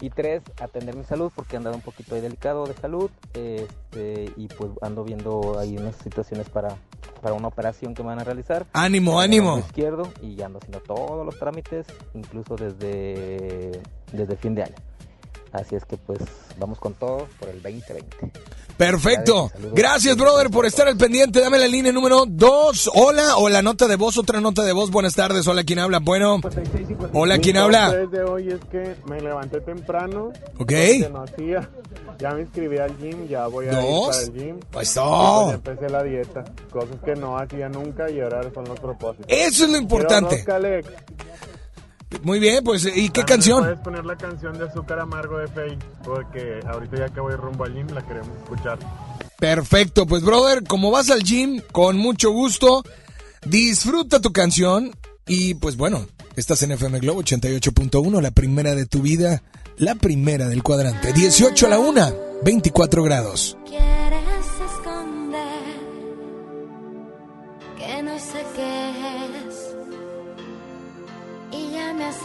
[0.00, 3.10] Y tres, atender mi salud porque he andado un poquito ahí delicado de salud.
[3.34, 6.76] Este, y pues ando viendo ahí unas situaciones para,
[7.20, 8.64] para una operación que me van a realizar.
[8.72, 9.58] Ánimo, ánimo.
[9.58, 13.78] izquierdo y ando haciendo todos los trámites, incluso desde,
[14.12, 14.76] desde fin de año.
[15.56, 16.18] Así es que pues
[16.58, 18.30] vamos con todo por el 2020.
[18.76, 19.48] Perfecto.
[19.48, 19.74] Saludos.
[19.74, 21.40] Gracias, brother, por estar al pendiente.
[21.40, 22.90] Dame la línea número dos.
[22.94, 24.90] Hola, o la nota de voz, otra nota de voz.
[24.90, 25.46] Buenas tardes.
[25.46, 25.98] Hola, ¿quién habla?
[26.00, 26.40] Bueno.
[27.14, 27.86] Hola, ¿quién habla?
[27.86, 30.30] top tres de hoy es que me levanté temprano.
[30.58, 30.72] Ok.
[31.10, 31.70] No hacía.
[32.18, 34.08] Ya me inscribí al gym, ya voy a ir Dos.
[34.08, 34.60] para el gym.
[34.70, 35.48] Pues no.
[35.48, 36.44] ya empecé la dieta.
[36.70, 39.26] Cosas que no hacía nunca y ahora son los propósitos.
[39.28, 40.44] Eso es lo importante.
[42.22, 43.58] Muy bien, pues, ¿y qué También canción?
[43.60, 47.64] Puedes poner la canción de Azúcar Amargo de Faye, porque ahorita ya que voy rumbo
[47.64, 48.78] al gym la queremos escuchar.
[49.38, 52.82] Perfecto, pues brother, como vas al gym, con mucho gusto,
[53.44, 54.92] disfruta tu canción
[55.26, 59.42] y pues bueno, estás en FM Globo 88.1, la primera de tu vida,
[59.76, 63.58] la primera del cuadrante, 18 a la 1, 24 grados.
[63.66, 64.05] Quieres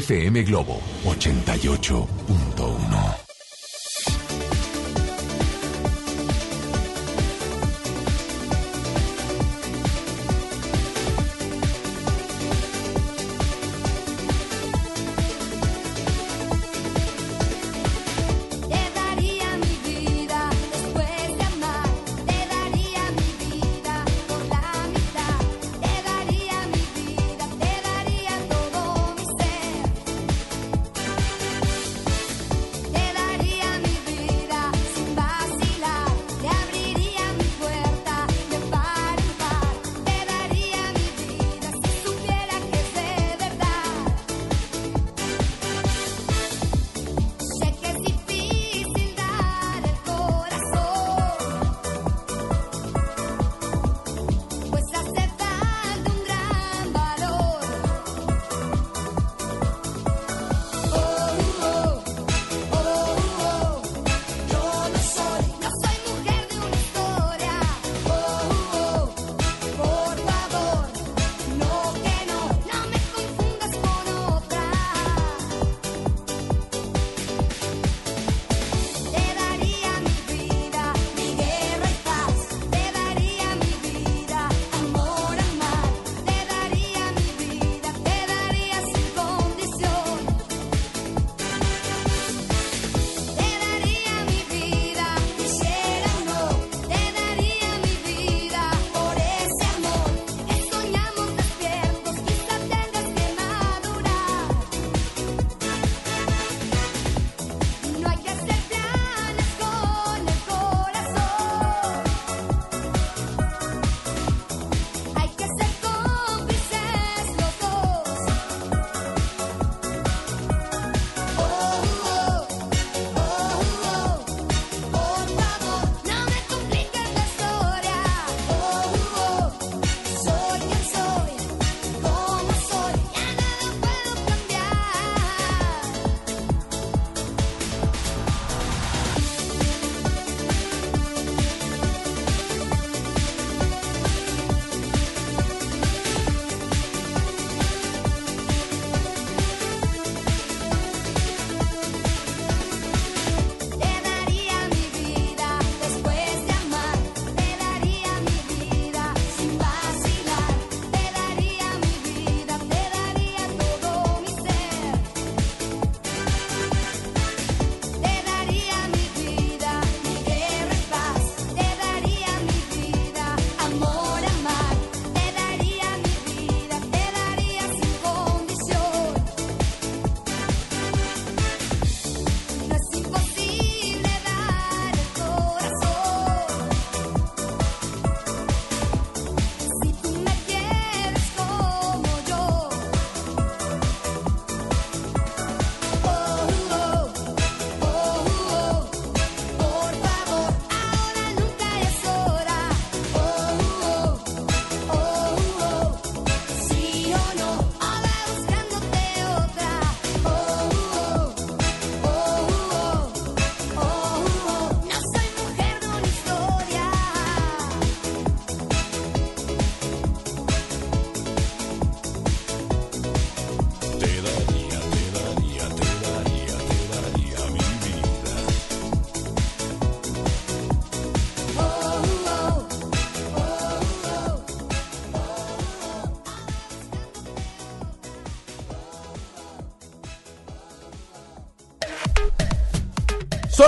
[0.00, 2.17] FM Globo 88.1.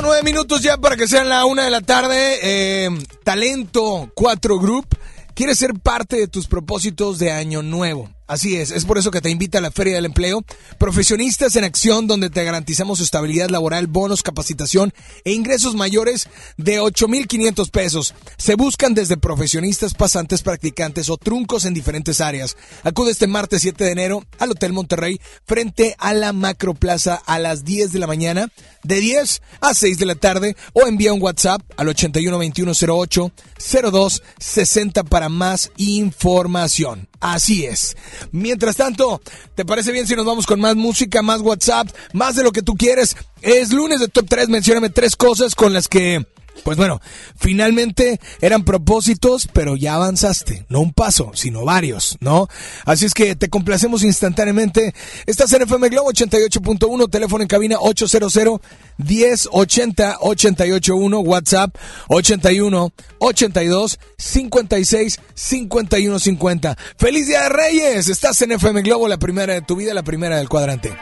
[0.03, 2.38] Nueve minutos ya para que sean la una de la tarde.
[2.42, 2.88] Eh,
[3.22, 4.86] Talento 4 Group
[5.34, 8.09] quiere ser parte de tus propósitos de año nuevo.
[8.31, 10.45] Así es, es por eso que te invita a la Feria del Empleo.
[10.78, 17.70] Profesionistas en acción donde te garantizamos estabilidad laboral, bonos, capacitación e ingresos mayores de 8.500
[17.72, 18.14] pesos.
[18.37, 22.57] Se buscan desde profesionistas, pasantes, practicantes o truncos en diferentes áreas.
[22.85, 27.64] Acude este martes 7 de enero al Hotel Monterrey frente a la Macroplaza a las
[27.64, 28.53] 10 de la mañana,
[28.85, 35.28] de 10 a 6 de la tarde o envía un WhatsApp al 812108 0260 para
[35.28, 37.10] más información.
[37.21, 37.97] Así es.
[38.33, 39.21] Mientras tanto,
[39.55, 42.62] ¿te parece bien si nos vamos con más música, más WhatsApp, más de lo que
[42.62, 43.16] tú quieres?
[43.43, 46.25] Es lunes de Top 3, mencióname tres cosas con las que
[46.64, 47.01] Pues bueno,
[47.36, 52.48] finalmente eran propósitos, pero ya avanzaste, no un paso, sino varios, ¿no?
[52.84, 54.94] Así es que te complacemos instantáneamente.
[55.26, 58.61] Estás en FM Globo 88.1, teléfono en cabina 800
[58.98, 61.74] 1080 881, WhatsApp
[62.09, 66.78] 81 82 56 51 50.
[66.98, 70.36] Feliz Día de Reyes, estás en FM Globo, la primera de tu vida, la primera
[70.36, 70.92] del cuadrante.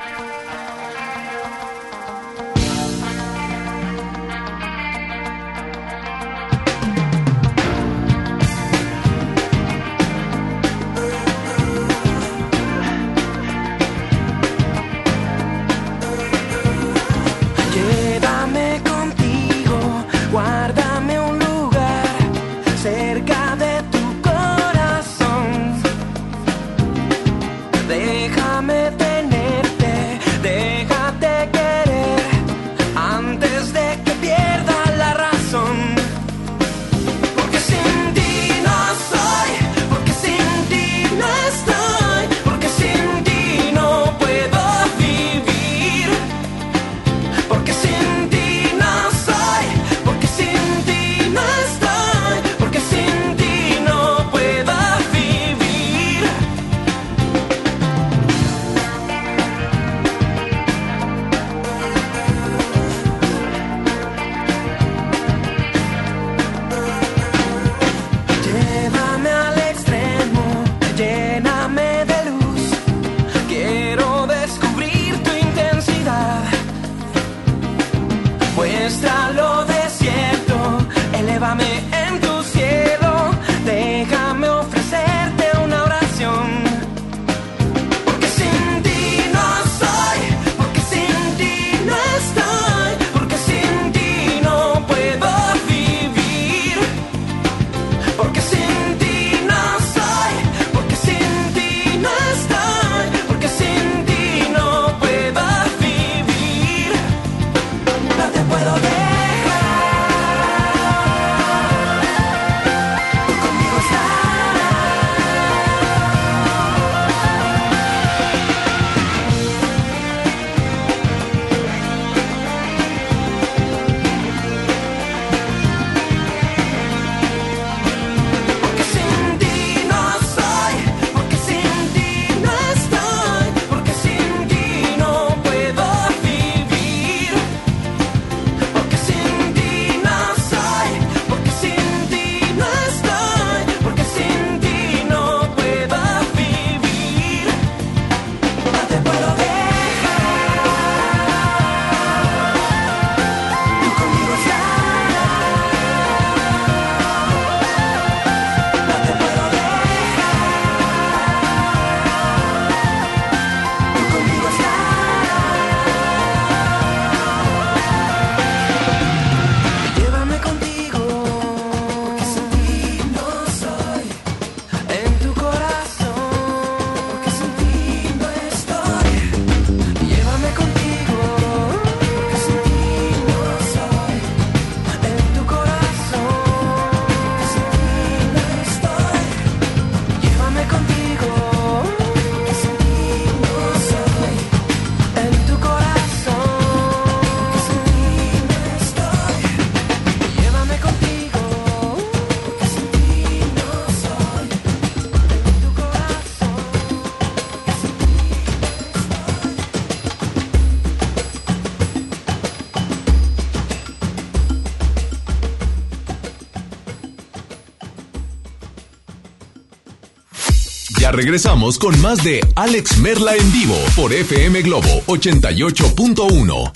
[221.18, 226.72] Regresamos con más de Alex Merla en vivo por FM Globo 88.1.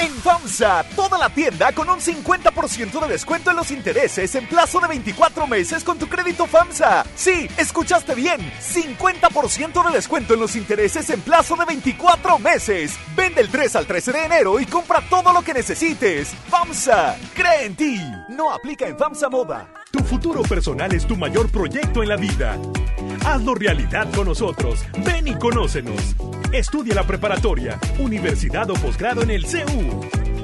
[0.00, 4.80] En FAMSA, toda la tienda con un 50% de descuento en los intereses en plazo
[4.80, 7.06] de 24 meses con tu crédito FAMSA.
[7.14, 12.98] Sí, escuchaste bien, 50% de descuento en los intereses en plazo de 24 meses.
[13.14, 16.34] Vende el 3 al 13 de enero y compra todo lo que necesites.
[16.48, 18.00] FAMSA, cree en ti.
[18.30, 19.72] No aplica en FAMSA Moda.
[19.92, 22.58] Tu futuro personal es tu mayor proyecto en la vida.
[23.24, 24.84] Hazlo realidad con nosotros.
[25.04, 26.16] Ven y conócenos.
[26.52, 30.00] Estudia la preparatoria, universidad o posgrado en el CEU.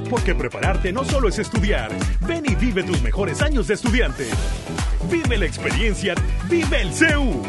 [0.09, 1.91] Porque prepararte no solo es estudiar.
[2.21, 4.27] Ven y vive tus mejores años de estudiante.
[5.11, 6.15] Vive la experiencia.
[6.49, 7.43] Vive el CEU.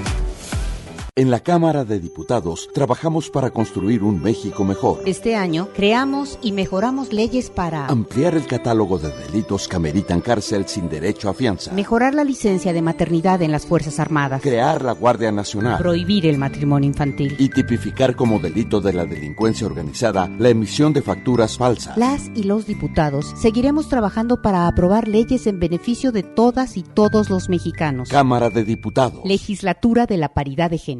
[1.16, 5.00] En la Cámara de Diputados trabajamos para construir un México mejor.
[5.06, 10.66] Este año creamos y mejoramos leyes para Ampliar el catálogo de delitos que ameritan cárcel
[10.68, 11.72] sin derecho a fianza.
[11.72, 15.78] mejorar la licencia de maternidad en las Fuerzas Armadas, Crear la Guardia Nacional.
[15.78, 17.34] prohibir el matrimonio infantil.
[17.38, 21.96] Y tipificar como delito de la delincuencia organizada la emisión de facturas falsas.
[21.96, 27.30] Las y los diputados seguiremos trabajando para aprobar leyes en beneficio de todas y todos
[27.30, 28.08] los mexicanos.
[28.08, 29.22] Cámara de Diputados.
[29.24, 30.99] Legislatura de la Paridad de Género.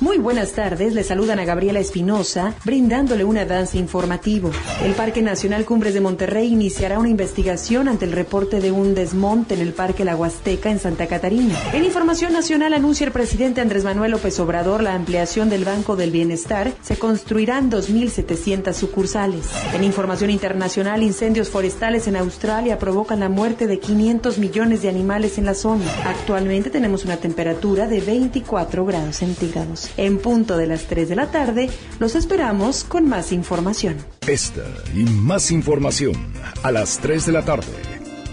[0.00, 4.50] Muy buenas tardes, le saludan a Gabriela Espinosa, brindándole un avance informativo.
[4.82, 9.52] El Parque Nacional Cumbres de Monterrey iniciará una investigación ante el reporte de un desmonte
[9.52, 11.54] en el Parque La Huasteca en Santa Catarina.
[11.74, 16.12] En Información Nacional anuncia el presidente Andrés Manuel López Obrador la ampliación del Banco del
[16.12, 16.72] Bienestar.
[16.80, 19.50] Se construirán 2.700 sucursales.
[19.74, 25.36] En Información Internacional, incendios forestales en Australia provocan la muerte de 500 millones de animales
[25.36, 25.84] en la zona.
[26.06, 29.89] Actualmente tenemos una temperatura de 24 grados centígrados.
[29.96, 33.96] En punto de las 3 de la tarde, los esperamos con más información.
[34.26, 34.64] Esta
[34.94, 36.14] y más información
[36.62, 37.72] a las 3 de la tarde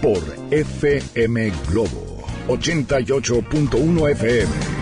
[0.00, 4.78] por FM Globo 88.1 FM.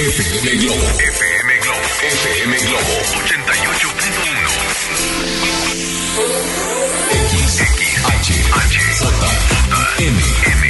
[0.00, 0.86] FM Globo.
[0.98, 1.84] FM Globo.
[2.02, 2.94] FM Globo
[3.26, 4.70] 88.1.
[7.12, 7.60] X,
[8.06, 9.12] H, H, J,
[9.98, 10.69] M, M,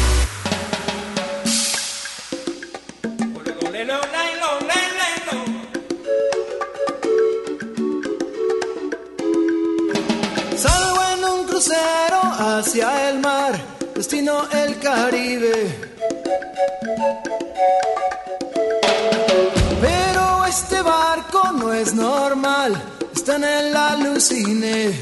[19.81, 22.81] Pero este barco no es normal,
[23.13, 24.99] está en el alucine.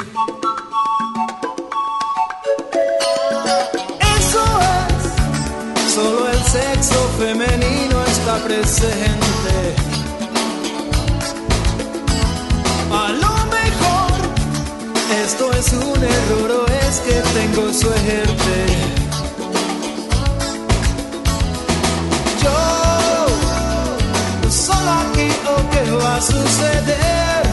[4.17, 4.43] Eso
[4.77, 9.75] es, solo el sexo femenino está presente.
[12.91, 14.17] A lo mejor
[15.25, 18.98] esto es un error o es que tengo suerte.
[25.91, 27.48] O qué va a suceder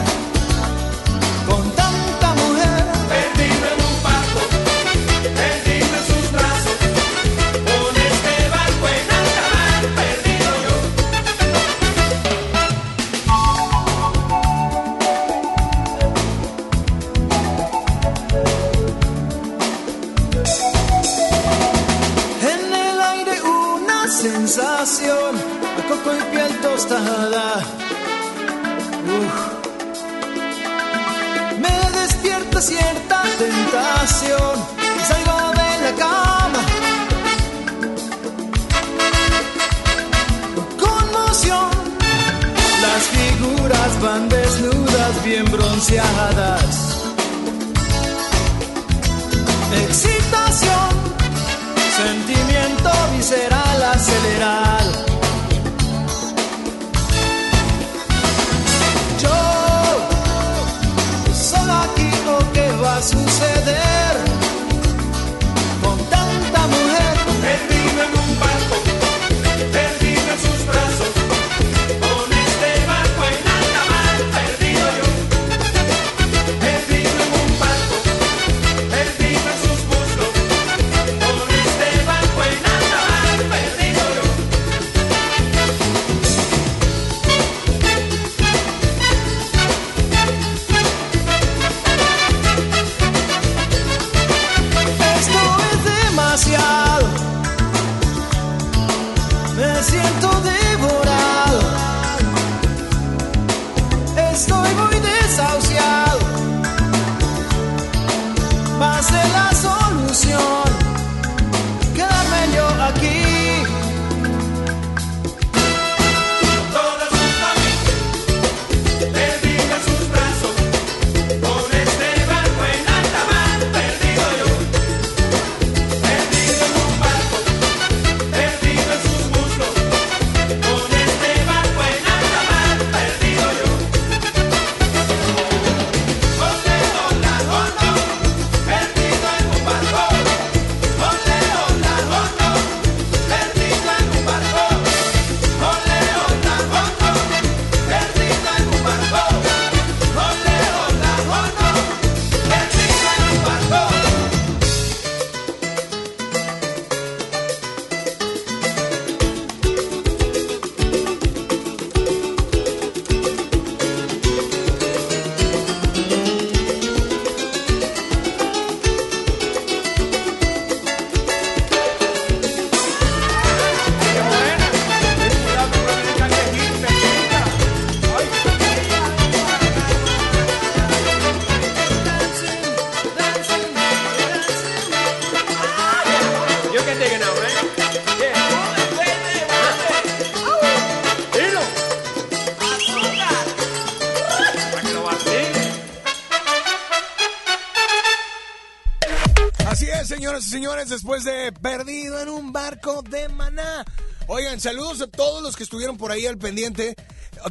[204.59, 206.95] Saludos a todos los que estuvieron por ahí al pendiente.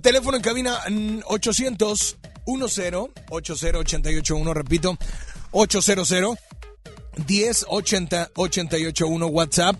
[0.02, 3.00] Teléfono en cabina mm, 800 10 80
[3.30, 4.98] 881, repito,
[5.52, 6.14] 800
[7.28, 9.76] 10 80 881 WhatsApp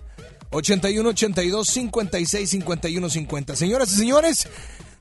[0.50, 3.56] 81 82 56 51 50.
[3.56, 4.48] Señoras y señores,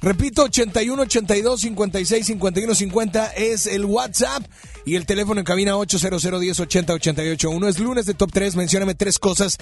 [0.01, 4.43] repito, 81 82 56 51 50 es el WhatsApp
[4.86, 7.67] y el teléfono en cabina 800 10 80 881.
[7.67, 8.55] Es lunes de Top 3.
[8.55, 9.57] Mencióname tres cosas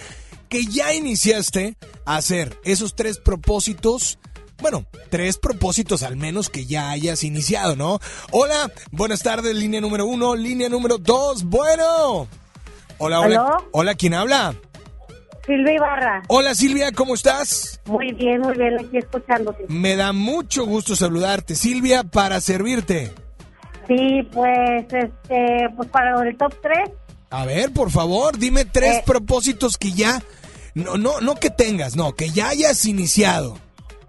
[0.54, 1.76] que ya iniciaste
[2.06, 2.60] a hacer.
[2.64, 4.20] Esos tres propósitos.
[4.62, 8.00] Bueno, tres propósitos al menos que ya hayas iniciado, ¿no?
[8.30, 12.28] Hola, buenas tardes, línea número uno, línea número dos, bueno.
[13.00, 13.36] Hola, hola.
[13.36, 13.68] ¿Aló?
[13.72, 14.54] Hola, ¿quién habla?
[15.48, 16.22] Silvia Ibarra.
[16.28, 17.82] Hola Silvia, ¿cómo estás?
[17.86, 19.66] Muy bien, muy bien, aquí escuchándote.
[19.70, 21.56] Me da mucho gusto saludarte.
[21.56, 23.12] Silvia, para servirte.
[23.88, 26.78] Sí, pues, este, pues para el top 3,
[27.32, 29.04] A ver, por favor, dime tres Eh.
[29.04, 30.22] propósitos que ya,
[30.76, 33.58] no, no, no que tengas, no, que ya hayas iniciado.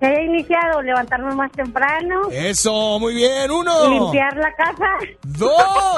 [0.01, 3.89] se haya iniciado, levantarme más temprano, Eso, muy bien, uno.
[3.89, 4.87] limpiar la casa.
[5.23, 5.53] Dos.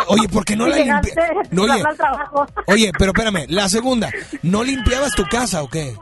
[0.08, 1.16] Oye, ¿por qué no y la limpias?
[1.50, 1.82] No, oye,
[2.66, 4.10] oye, pero espérame, la segunda,
[4.42, 5.94] ¿no limpiabas tu casa o qué?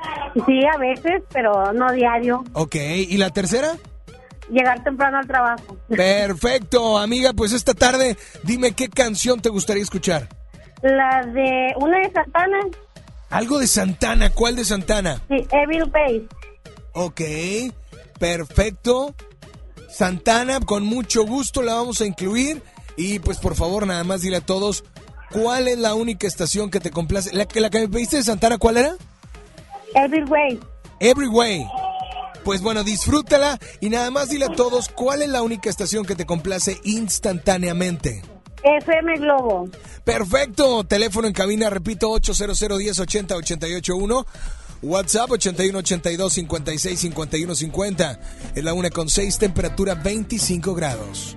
[0.47, 2.43] Sí, a veces, pero no diario.
[2.55, 3.77] Ok, ¿y la tercera?
[4.51, 5.77] Llegar temprano al trabajo.
[5.89, 10.29] Perfecto, amiga, pues esta tarde dime qué canción te gustaría escuchar.
[10.83, 12.59] La de una de Santana,
[13.35, 15.21] Algo de Santana, ¿cuál de Santana?
[15.29, 16.23] sí, Evil Face.
[16.93, 17.21] Ok,
[18.19, 19.15] perfecto.
[19.91, 22.63] Santana, con mucho gusto la vamos a incluir.
[22.97, 24.85] Y pues por favor, nada más dile a todos
[25.33, 27.33] cuál es la única estación que te complace.
[27.35, 28.95] La, que- la que me pediste de Santana, ¿cuál era?
[29.97, 30.61] Every Way.
[31.01, 31.67] Every Way.
[32.45, 36.15] Pues bueno, disfrútala y nada más dile a todos cuál es la única estación que
[36.15, 38.23] te complace instantáneamente.
[38.65, 39.69] FM Globo.
[40.05, 44.27] Perfecto, teléfono en cabina, repito, 800 10 80 881.
[44.83, 48.21] WhatsApp 81 82 56 51 50.
[48.55, 51.37] Es la una con 6, temperatura 25 grados.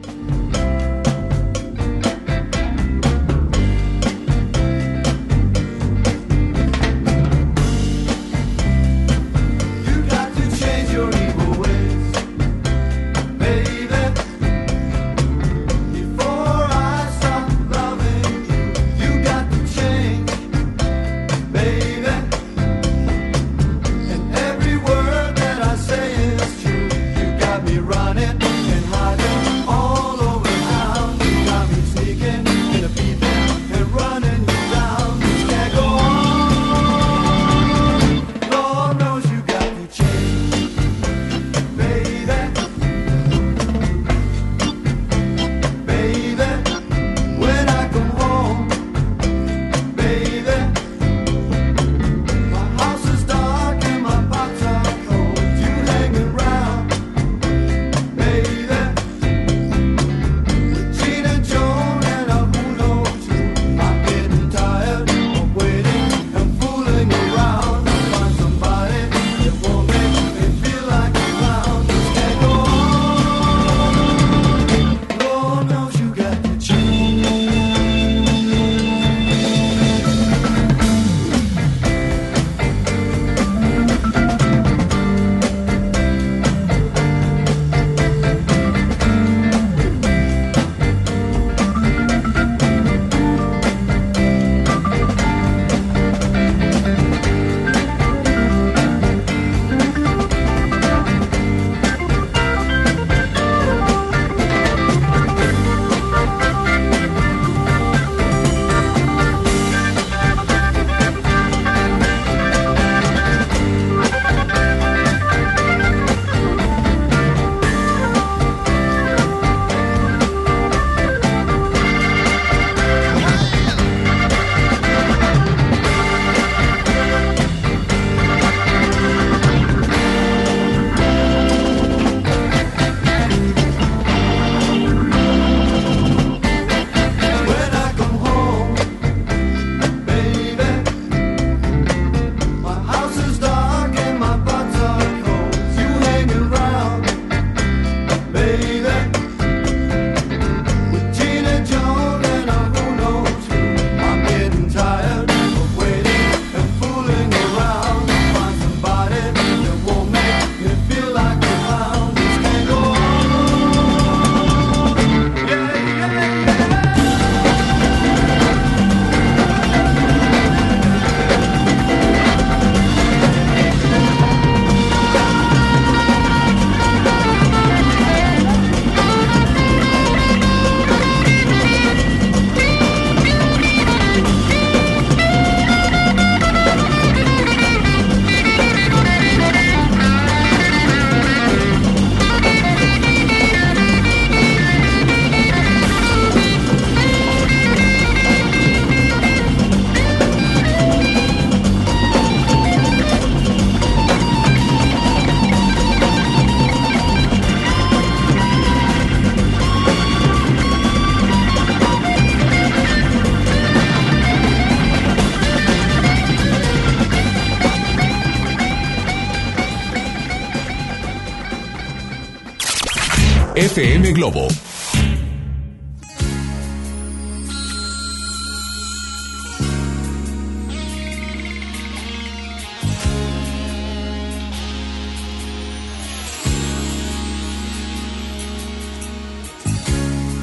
[223.78, 224.47] FM Globo.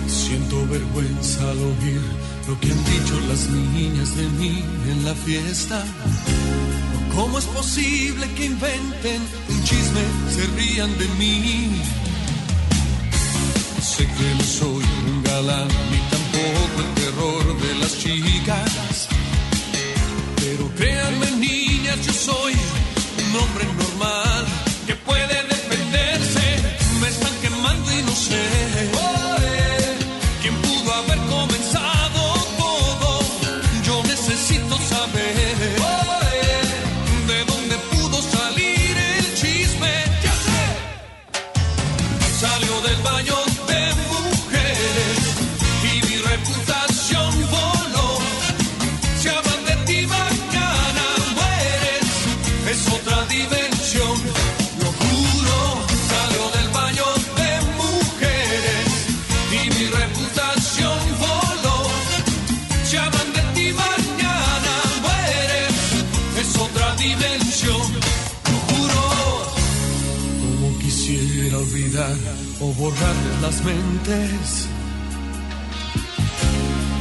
[0.06, 2.00] Siento vergüenza al oír
[2.46, 5.84] lo que han dicho las niñas de mí en la fiesta.
[7.12, 12.03] ¿Cómo es posible que inventen un chisme, se rían de mí?
[13.84, 19.08] Sé que no soy un galán ni tampoco el terror de las chicas.
[20.36, 24.23] Pero créanme niñas, yo soy un hombre normal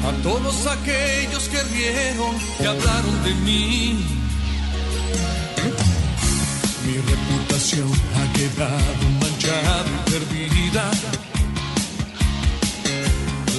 [0.07, 4.05] a todos aquellos que rieron y hablaron de mí.
[6.85, 10.91] Mi reputación ha quedado manchada y perdida.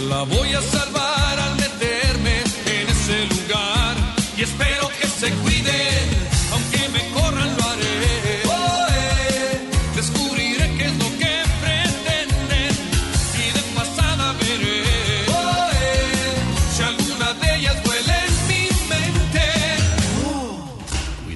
[0.09, 2.14] La voy a salvar al meterme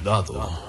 [0.09, 0.68] Cuidado.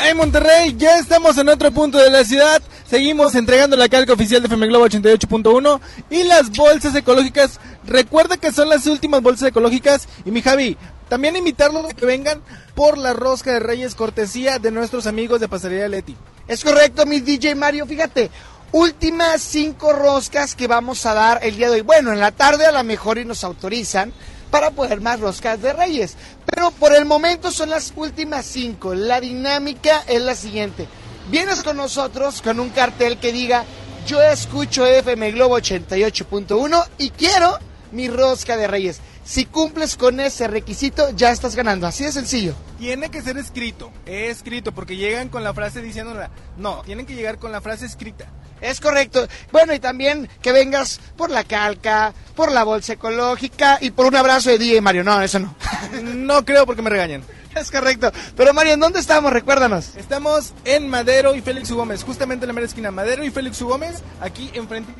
[0.00, 2.62] En Monterrey, ya estamos en otro punto de la ciudad.
[2.88, 7.58] Seguimos entregando la calca oficial de FM Globo 88.1 y las bolsas ecológicas.
[7.84, 10.08] Recuerda que son las últimas bolsas ecológicas.
[10.24, 10.76] Y mi Javi,
[11.08, 12.40] también invitarlos a que vengan
[12.76, 16.16] por la rosca de Reyes, cortesía de nuestros amigos de Pasaría Leti.
[16.46, 17.84] Es correcto, mi DJ Mario.
[17.84, 18.30] Fíjate,
[18.70, 21.82] últimas cinco roscas que vamos a dar el día de hoy.
[21.82, 24.12] Bueno, en la tarde a lo mejor y nos autorizan
[24.50, 26.16] para poder más roscas de Reyes.
[26.46, 28.94] Pero por el momento son las últimas cinco.
[28.94, 30.86] La dinámica es la siguiente.
[31.30, 33.64] Vienes con nosotros con un cartel que diga
[34.08, 37.58] yo escucho FM Globo 88.1 y quiero
[37.92, 39.02] mi rosca de Reyes.
[39.22, 41.86] Si cumples con ese requisito, ya estás ganando.
[41.86, 42.54] Así de sencillo.
[42.78, 46.30] Tiene que ser escrito, escrito, porque llegan con la frase diciéndola.
[46.56, 48.32] No, tienen que llegar con la frase escrita.
[48.60, 49.26] Es correcto.
[49.52, 54.16] Bueno, y también que vengas por la calca, por la bolsa ecológica y por un
[54.16, 55.04] abrazo de DJ Mario.
[55.04, 55.54] No, eso no.
[56.02, 57.22] No creo porque me regañan.
[57.54, 58.12] Es correcto.
[58.36, 59.32] Pero Mario, ¿en dónde estamos?
[59.32, 59.96] Recuérdanos.
[59.96, 61.76] Estamos en Madero y Félix U.
[61.76, 62.90] Gómez, justamente en la mera esquina.
[62.90, 63.68] Madero y Félix U.
[63.68, 64.92] Gómez, aquí enfrente.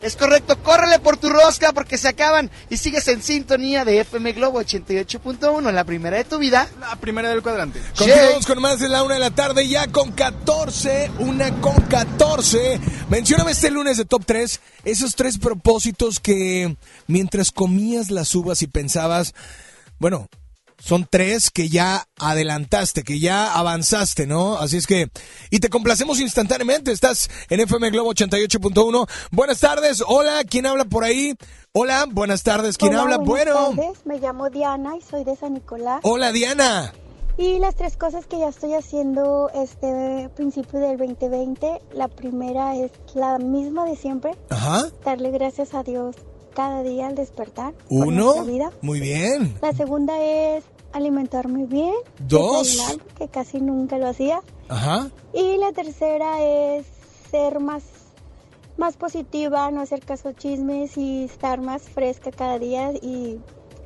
[0.00, 4.32] Es correcto, córrele por tu rosca porque se acaban y sigues en sintonía de FM
[4.32, 6.68] Globo 88.1, la primera de tu vida.
[6.80, 7.80] La primera del cuadrante.
[7.96, 12.80] Continuamos con más de la una de la tarde, ya con 14, una con 14.
[13.08, 16.76] Mencióname este lunes de Top 3, esos tres propósitos que
[17.06, 19.32] mientras comías las uvas y pensabas,
[19.98, 20.28] bueno,
[20.84, 24.58] son tres que ya adelantaste, que ya avanzaste, ¿no?
[24.58, 25.08] Así es que,
[25.50, 29.08] y te complacemos instantáneamente, estás en FM Globo 88.1.
[29.30, 31.34] Buenas tardes, hola, ¿quién habla por ahí?
[31.72, 33.16] Hola, buenas tardes, ¿quién Hola, habla?
[33.18, 34.06] buenas Bueno, tardes.
[34.06, 36.00] Me llamo Diana y soy de San Nicolás.
[36.02, 36.92] hola Diana.
[37.36, 42.92] Y las tres cosas que ya estoy haciendo este principio del 2020, la primera es
[43.14, 44.84] la misma de siempre, Ajá.
[45.04, 46.14] darle gracias a Dios
[46.54, 47.74] cada día al despertar.
[47.88, 48.70] Uno, vida.
[48.82, 49.56] muy bien.
[49.60, 50.62] La segunda es
[50.94, 51.92] alimentarme bien.
[52.20, 52.98] Dos.
[53.18, 54.40] que casi nunca lo hacía.
[54.68, 55.10] Ajá.
[55.34, 56.86] Y la tercera es
[57.30, 57.82] ser más,
[58.78, 63.38] más positiva, no hacer caso a chismes y estar más fresca cada día y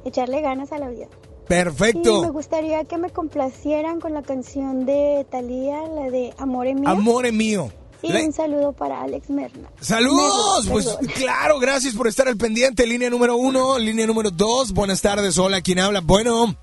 [0.05, 1.07] echarle ganas a la vida.
[1.07, 2.33] Y me Perfecto.
[2.33, 6.89] gustaría que me complacieran con la canción de Thalía, la de Amore Mío.
[6.91, 7.73] Amore mío.
[8.03, 9.69] Y un saludo para Alex Merna.
[9.81, 11.07] Saludos, pues perdón.
[11.17, 12.87] claro, gracias por estar al pendiente.
[12.87, 14.73] Línea número uno, línea número dos.
[14.73, 16.01] Buenas tardes, hola, ¿quién habla?
[16.01, 16.55] Bueno.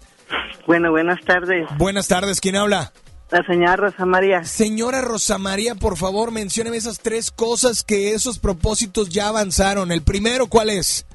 [0.67, 1.67] Bueno, buenas tardes.
[1.77, 2.91] Buenas tardes, ¿quién habla?
[3.31, 4.43] La señora Rosa María.
[4.43, 9.91] Señora Rosa María, por favor, mencióneme esas tres cosas que esos propósitos ya avanzaron.
[9.91, 11.05] El primero, ¿cuál es?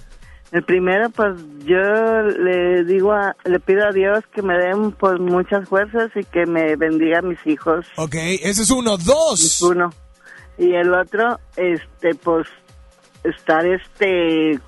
[0.53, 5.21] El primero, pues yo le digo, a- le pido a Dios que me den pues
[5.21, 7.87] muchas fuerzas y que me bendiga a mis hijos.
[7.97, 8.97] Ok, ese es uno.
[8.99, 9.63] Dos.
[9.63, 9.91] Uno.
[10.59, 12.49] Y el otro, este, pues
[13.23, 14.59] estar este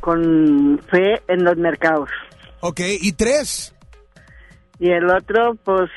[0.00, 2.10] con fe en los mercados.
[2.60, 3.74] Ok, y tres.
[4.78, 5.90] Y el otro, pues,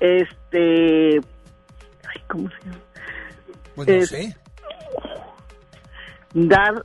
[0.00, 2.78] este, ay, ¿cómo se llama?
[3.74, 4.36] Pues no Es- sé.
[6.34, 6.84] dar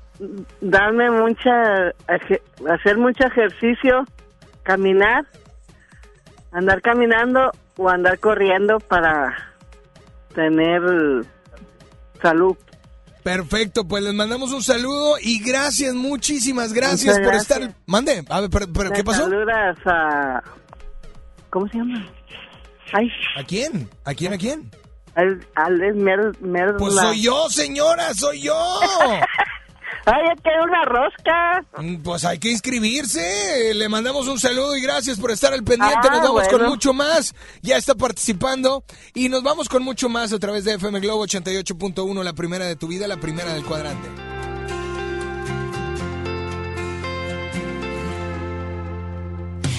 [0.61, 4.05] darme mucha hacer mucho ejercicio
[4.63, 5.25] caminar
[6.51, 9.35] andar caminando o andar corriendo para
[10.35, 10.81] tener
[12.21, 12.55] salud
[13.23, 17.73] Perfecto, pues les mandamos un saludo y gracias, muchísimas gracias por estar.
[17.85, 19.23] Mande, a ver, pero, pero, ¿qué pasó?
[19.23, 20.41] saludas a
[21.49, 22.07] cómo se llama
[22.93, 23.89] ay ¿A quién?
[24.05, 24.33] ¿A quién?
[24.33, 24.71] ¿A quién?
[25.15, 26.77] al al Mer, Merla.
[26.77, 28.55] Pues soy yo, señora, soy yo.
[30.05, 33.73] ay es que una rosca Mm, Pues hay que inscribirse.
[33.73, 36.07] Le mandamos un saludo y gracias por estar al pendiente.
[36.09, 37.33] Ah, nos vamos con mucho más.
[37.61, 38.83] Ya está participando.
[39.13, 42.75] Y nos vamos con mucho más a través de FM Globo 88.1, la primera de
[42.75, 44.09] tu vida, la primera del cuadrante.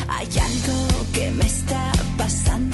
[0.08, 2.69] Hay algo que me está pasando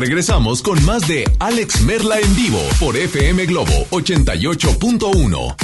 [0.00, 5.54] regresamos con más de Alex Merla en vivo por FM Globo 88.1.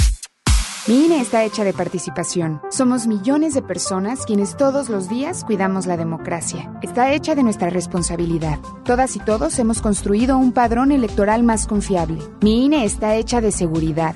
[0.87, 2.61] Mi INE está hecha de participación.
[2.69, 6.71] Somos millones de personas quienes todos los días cuidamos la democracia.
[6.81, 8.59] Está hecha de nuestra responsabilidad.
[8.85, 12.19] Todas y todos hemos construido un padrón electoral más confiable.
[12.41, 14.15] Mi INE está hecha de seguridad.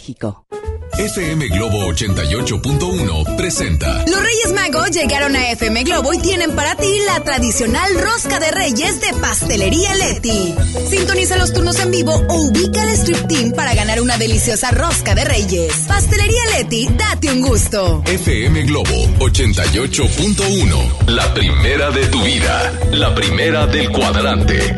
[0.97, 4.03] FM Globo 88.1 presenta.
[4.07, 8.49] Los Reyes Magos llegaron a FM Globo y tienen para ti la tradicional rosca de
[8.49, 10.55] Reyes de Pastelería Leti.
[10.89, 15.13] Sintoniza los turnos en vivo o ubica el Strip Team para ganar una deliciosa rosca
[15.13, 15.71] de Reyes.
[15.87, 18.01] Pastelería Leti, date un gusto.
[18.07, 21.09] FM Globo 88.1.
[21.09, 22.73] La primera de tu vida.
[22.91, 24.77] La primera del cuadrante.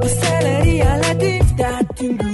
[0.00, 2.33] Pastelería Leti, date un gusto.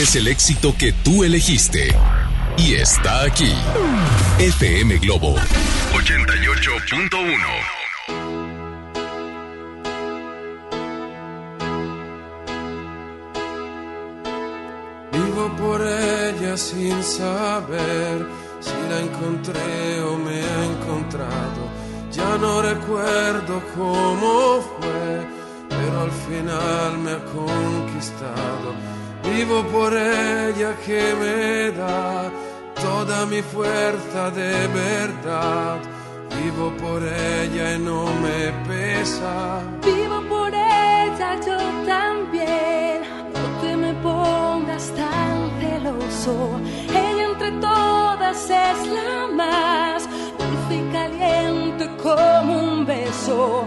[0.00, 1.88] Es el éxito que tú elegiste.
[2.56, 3.52] Y está aquí.
[4.38, 5.34] FM Globo
[5.92, 7.18] 88.1.
[15.10, 18.24] Vivo por ella sin saber
[18.60, 21.72] si la encontré o me ha encontrado.
[22.12, 25.26] Ya no recuerdo cómo fue,
[25.68, 26.67] pero al final
[29.38, 32.28] vivo por ella que me da
[32.74, 34.54] toda mi fuerza de
[34.84, 35.78] verdad.
[36.38, 39.60] Vivo por ella y no me pesa.
[39.84, 41.58] Vivo por ella yo
[41.94, 42.96] también.
[43.34, 46.34] No te me pongas tan celoso.
[47.02, 50.08] Ella entre todas es la más
[50.38, 53.66] dulce y caliente como un beso.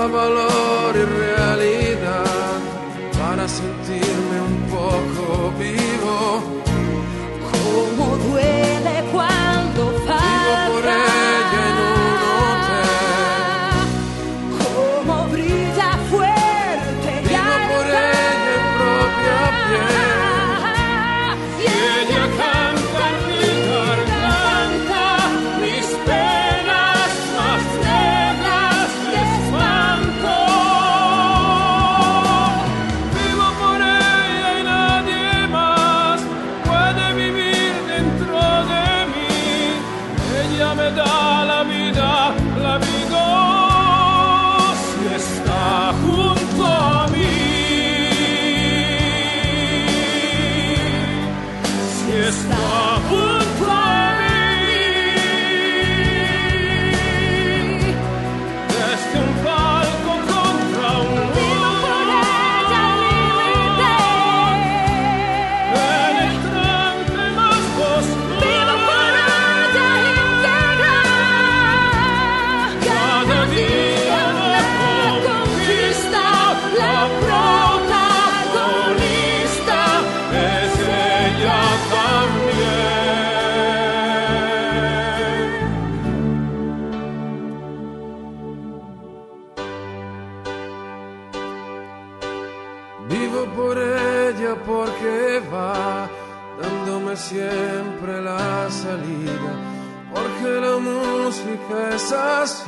[0.00, 0.49] Sabalom.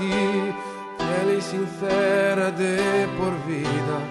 [0.02, 0.54] Así,
[0.98, 4.01] fiel y sincera de por vida.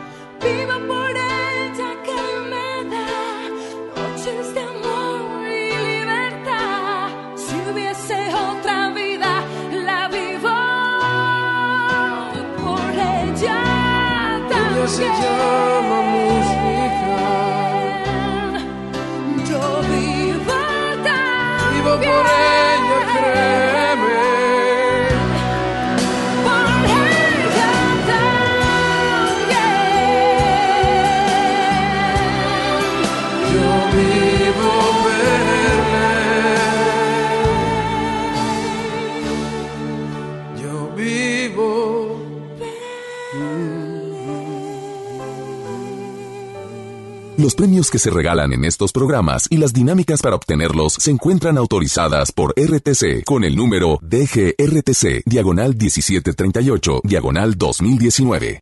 [47.61, 52.31] Premios que se regalan en estos programas y las dinámicas para obtenerlos se encuentran autorizadas
[52.31, 58.61] por RTC con el número DGRTC, diagonal 1738, diagonal 2019.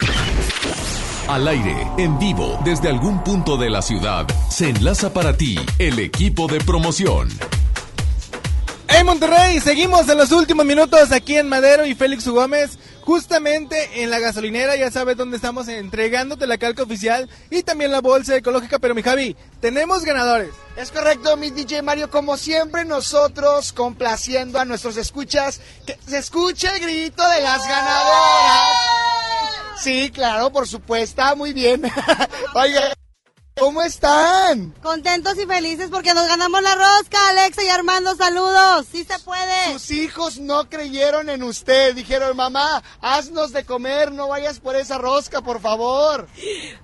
[1.30, 5.98] Al aire, en vivo, desde algún punto de la ciudad, se enlaza para ti el
[6.00, 7.30] equipo de promoción.
[8.90, 12.34] En Monterrey, seguimos en los últimos minutos aquí en Madero y Félix U.
[12.34, 12.78] Gómez,
[13.10, 18.02] justamente en la gasolinera, ya sabes dónde estamos entregándote la calca oficial y también la
[18.02, 20.52] bolsa ecológica, pero mi Javi, tenemos ganadores.
[20.78, 26.68] Es correcto, mi DJ Mario, como siempre nosotros complaciendo a nuestros escuchas, que se escuche
[26.72, 28.78] el grito de las ganadoras.
[29.82, 31.82] Sí, claro, por supuesto, muy bien.
[33.60, 34.72] ¿cómo están?
[34.82, 38.88] Contentos y felices porque nos ganamos la rosca, Alexa y Armando, saludos.
[38.92, 39.74] Sí se puede.
[39.74, 44.98] Sus hijos no creyeron en usted, dijeron, mamá, haznos de comer, no vayas por esa
[44.98, 46.28] rosca, por favor.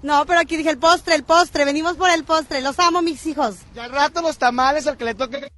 [0.01, 3.25] No, pero aquí dije el postre, el postre, venimos por el postre, los amo mis
[3.25, 3.55] hijos.
[3.75, 5.49] Y al rato los tamales al que le toque.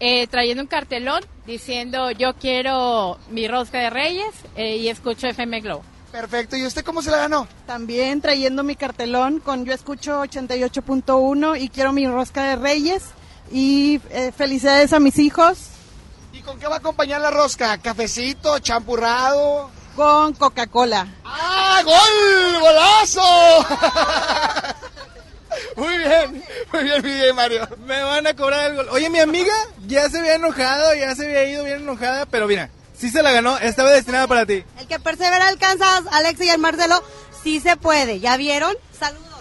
[0.00, 5.60] eh, trayendo un cartelón diciendo yo quiero mi rosca de reyes eh, y escucho FM
[5.60, 5.82] Globo.
[6.14, 7.48] Perfecto, ¿y usted cómo se la ganó?
[7.66, 13.02] También trayendo mi cartelón con yo escucho 88.1 y quiero mi rosca de reyes
[13.50, 15.58] y eh, felicidades a mis hijos.
[16.32, 17.78] ¿Y con qué va a acompañar la rosca?
[17.78, 19.70] ¿Cafecito, champurrado?
[19.96, 21.08] Con Coca-Cola.
[21.24, 22.60] ¡Ah, gol!
[22.60, 23.66] ¡Golazo!
[25.76, 27.68] Muy bien, muy bien, muy bien, Mario.
[27.86, 28.88] Me van a cobrar el gol.
[28.90, 29.52] Oye, mi amiga
[29.88, 32.70] ya se había enojado, ya se había ido bien enojada, pero mira,
[33.04, 34.64] sí se la ganó, estaba destinada para ti.
[34.78, 37.02] El que persevera alcanza, Alexa y el Marcelo,
[37.42, 38.18] sí se puede.
[38.18, 38.74] ¿Ya vieron?
[38.98, 39.33] Saludos.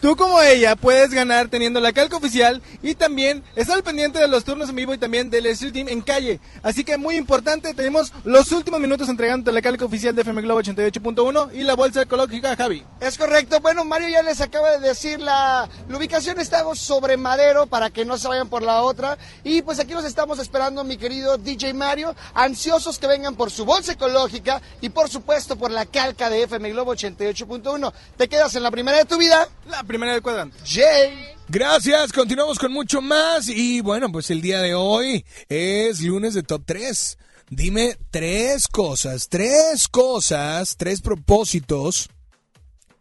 [0.00, 4.28] Tú como ella puedes ganar teniendo la calca oficial y también estar al pendiente de
[4.28, 6.38] los turnos en vivo y también del Street Team en calle.
[6.62, 10.60] Así que muy importante, tenemos los últimos minutos entregando la calca oficial de FM Globo
[10.60, 12.84] 88.1 y la bolsa ecológica Javi.
[13.00, 13.58] Es correcto.
[13.60, 16.38] Bueno, Mario ya les acaba de decir la, la ubicación.
[16.38, 19.18] Estamos sobre Madero para que no se vayan por la otra.
[19.42, 22.14] Y pues aquí los estamos esperando, mi querido DJ Mario.
[22.34, 26.70] Ansiosos que vengan por su bolsa ecológica y por supuesto por la calca de FM
[26.70, 27.92] Globo 88.1.
[28.16, 29.48] ¿Te quedas en la primera tu vida?
[29.66, 30.56] La primera del cuadrante.
[30.64, 31.34] Jay.
[31.48, 36.42] Gracias, continuamos con mucho más y bueno, pues el día de hoy es lunes de
[36.42, 37.18] Top 3.
[37.50, 42.10] Dime tres cosas, tres cosas, tres propósitos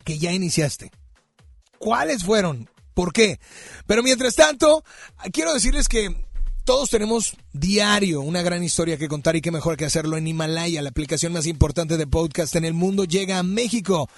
[0.05, 0.91] que ya iniciaste.
[1.77, 2.69] ¿Cuáles fueron?
[2.93, 3.39] ¿Por qué?
[3.85, 4.83] Pero mientras tanto,
[5.33, 6.15] quiero decirles que
[6.67, 10.81] todos tenemos diario una gran historia que contar y qué mejor que hacerlo en Himalaya,
[10.81, 14.09] la aplicación más importante de podcast en el mundo, llega a México.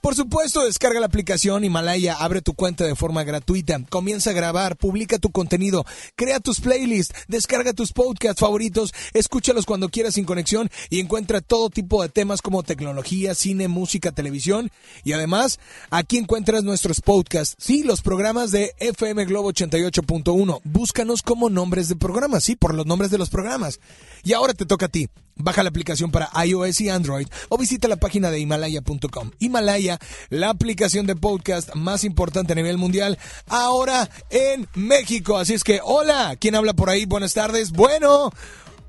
[0.00, 4.76] Por supuesto, descarga la aplicación Himalaya, abre tu cuenta de forma gratuita, comienza a grabar,
[4.76, 5.84] publica tu contenido,
[6.14, 11.68] crea tus playlists, descarga tus podcasts favoritos, escúchalos cuando quieras sin conexión y encuentra todo
[11.68, 14.70] tipo de temas como tecnología, cine, música, televisión
[15.02, 15.58] y además
[15.90, 20.60] aquí encuentras nuestros podcasts, sí, los programas de FM Globo 88.1.
[20.62, 23.80] Búscanos como nombres de programas, sí, por los nombres de los programas.
[24.22, 25.08] Y ahora te toca a ti.
[25.38, 29.30] Baja la aplicación para iOS y Android o visita la página de Himalaya.com.
[29.38, 29.98] Himalaya,
[30.30, 35.38] la aplicación de podcast más importante a nivel mundial, ahora en México.
[35.38, 37.06] Así es que, hola, ¿quién habla por ahí?
[37.06, 37.72] Buenas tardes.
[37.72, 38.32] Bueno.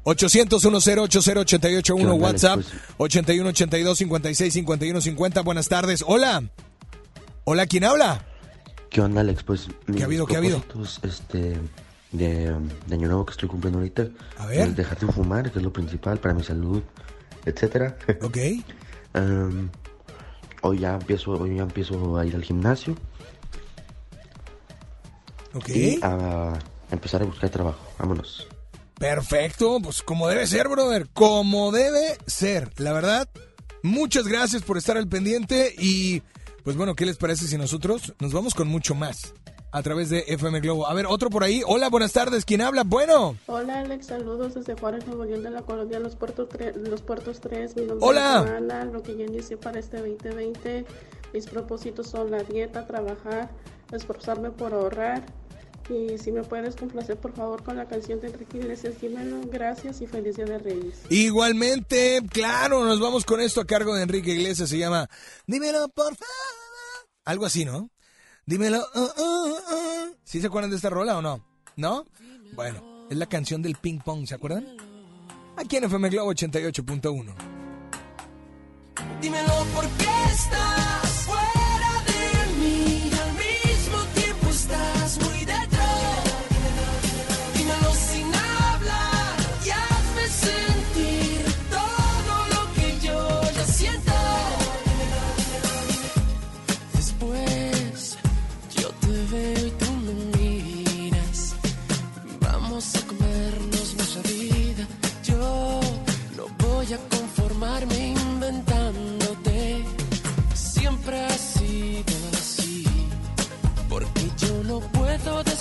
[0.04, 2.62] 800 1080 881 WhatsApp
[2.98, 6.04] 81 82 56 51 50 Buenas tardes.
[6.08, 6.44] Hola.
[7.44, 8.26] Hola, ¿quién habla?
[8.90, 9.44] ¿Qué onda, Alex?
[9.44, 10.26] Pues mis ha habido?
[10.26, 10.64] ¿Qué ha habido?
[11.04, 11.58] Este,
[12.12, 12.56] de,
[12.88, 14.08] de año nuevo que estoy cumpliendo ahorita.
[14.38, 14.70] A ver.
[14.70, 16.82] es dejar de fumar, que es lo principal para mi salud,
[17.46, 17.98] etcétera.
[18.22, 18.38] Ok.
[20.62, 22.96] Hoy ya empiezo, hoy ya empiezo a ir al gimnasio.
[25.54, 25.70] Ok.
[25.70, 26.60] Y a
[26.92, 27.80] empezar a buscar trabajo.
[27.98, 28.48] Vámonos.
[29.00, 32.70] Perfecto, pues como debe ser, brother, como debe ser.
[32.78, 33.30] La verdad,
[33.82, 36.22] Muchas gracias por estar al pendiente y
[36.64, 39.34] pues bueno, ¿qué les parece si nosotros nos vamos con mucho más
[39.72, 40.88] a través de FM Globo?
[40.88, 41.62] A ver, otro por ahí.
[41.66, 42.46] Hola, buenas tardes.
[42.46, 42.84] ¿Quién habla?
[42.84, 43.38] Bueno.
[43.48, 46.76] Hola Alex, saludos desde Juárez, Nuevo León de la colonia Los Puertos 3.
[46.78, 47.76] Los Puertos 3.
[47.76, 48.44] Mi nombre Hola.
[48.46, 50.86] es Ana, lo que yo inicié para este 2020.
[51.34, 53.52] Mis propósitos son la dieta, trabajar,
[53.92, 55.24] esforzarme por ahorrar.
[55.90, 59.42] Y si me puedes complacer por favor con la canción de Enrique Iglesias, dímelo.
[59.52, 61.00] Gracias y feliz Día de Reyes.
[61.10, 64.70] Igualmente, claro, nos vamos con esto a cargo de Enrique Iglesias.
[64.70, 65.10] Se llama
[65.48, 67.08] Dímelo, por favor.
[67.26, 67.90] Algo así, ¿no?
[68.50, 68.80] Dímelo.
[68.96, 70.16] uh, uh, uh.
[70.24, 71.46] ¿Sí se acuerdan de esta rola o no?
[71.76, 72.08] ¿No?
[72.56, 74.66] Bueno, es la canción del ping pong, ¿se acuerdan?
[75.56, 77.32] Aquí en FM Globo 88.1.
[79.22, 81.09] Dímelo por qué estás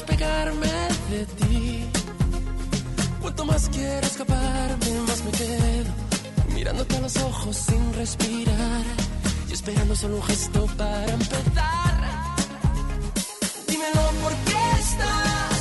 [0.09, 1.85] despegarme de ti.
[3.21, 5.93] Cuanto más quiero escaparme, más me quedo.
[6.55, 8.85] Mirándote a los ojos sin respirar.
[9.49, 11.95] Y esperando solo un gesto para empezar.
[13.67, 15.58] Dímelo por qué estás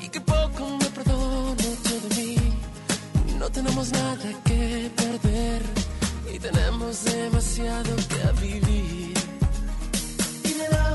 [0.00, 2.36] y que poco me perdono yo de mí.
[3.38, 5.62] No tenemos nada que perder
[6.34, 9.14] y tenemos demasiado que vivir.
[10.42, 10.86] Dímelo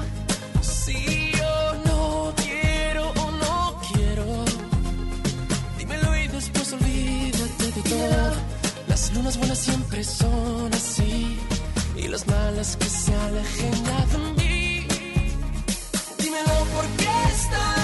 [0.61, 4.45] si yo no quiero o no quiero.
[5.79, 8.33] Dímelo y después olvídate de todo.
[8.87, 11.39] Las lunas buenas siempre son así
[11.95, 14.46] y las malas que se alejen ya de mí.
[16.77, 17.76] Dímelo por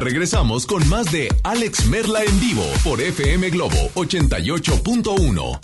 [0.00, 5.60] Regresamos con más de Alex Merla en vivo por FM Globo 88.1.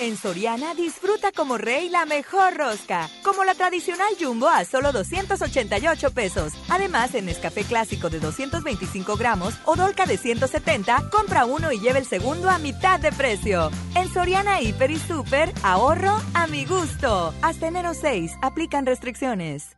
[0.00, 6.12] En Soriana disfruta como rey la mejor rosca, como la tradicional Jumbo a solo 288
[6.12, 6.52] pesos.
[6.68, 11.98] Además, en Nescafé Clásico de 225 gramos o Dolca de 170, compra uno y lleve
[11.98, 13.70] el segundo a mitad de precio.
[13.96, 17.34] En Soriana Hiper y Super, ahorro a mi gusto.
[17.42, 19.77] Hasta enero 6, aplican restricciones.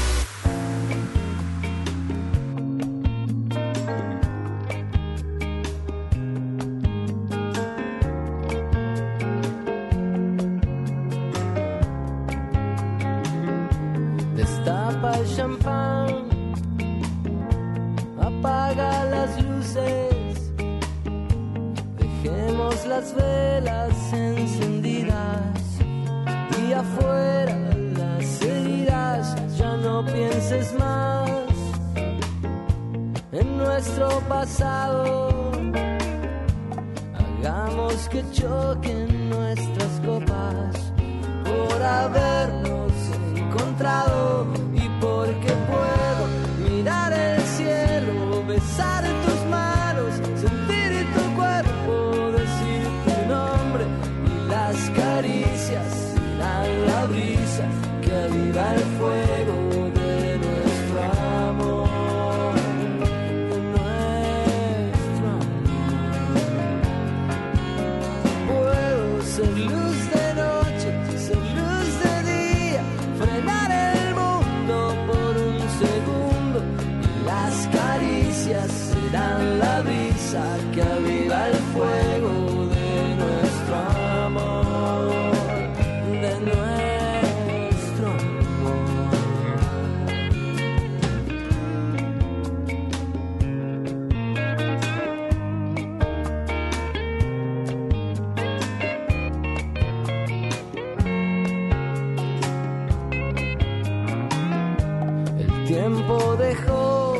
[105.73, 107.17] Tiempo dejó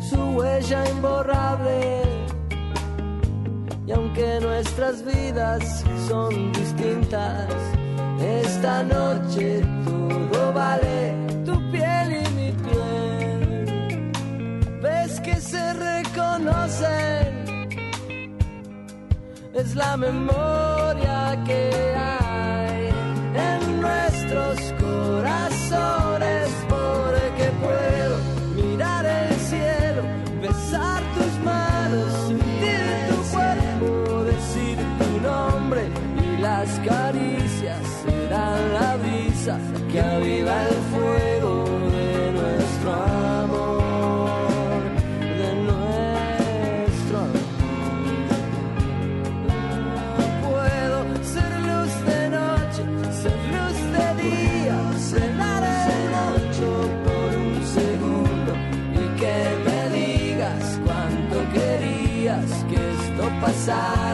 [0.00, 2.02] su huella imborrable.
[3.86, 7.46] Y aunque nuestras vidas son distintas,
[8.20, 11.14] esta noche todo vale.
[11.44, 14.12] Tu piel y mi piel.
[14.80, 17.28] Ves que se reconocen,
[19.52, 22.88] es la memoria que hay
[23.50, 26.05] en nuestros corazones,
[63.68, 64.05] esto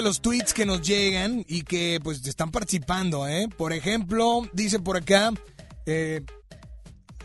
[0.00, 3.48] de los tweets que nos llegan y que pues están participando, ¿eh?
[3.54, 5.30] Por ejemplo, dice por acá,
[5.84, 6.22] eh,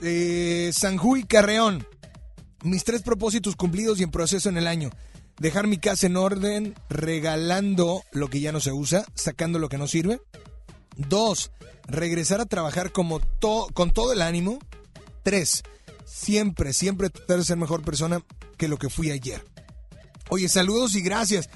[0.01, 1.87] eh, Sanjuy Carreón,
[2.63, 4.89] mis tres propósitos cumplidos y en proceso en el año.
[5.39, 9.77] Dejar mi casa en orden, regalando lo que ya no se usa, sacando lo que
[9.77, 10.19] no sirve.
[10.97, 11.51] Dos,
[11.87, 13.21] regresar a trabajar como
[13.73, 14.59] con todo el ánimo.
[15.23, 15.63] Tres,
[16.03, 18.21] siempre, siempre tratar de ser mejor persona
[18.57, 19.45] que lo que fui ayer.
[20.29, 21.49] Oye, saludos y gracias.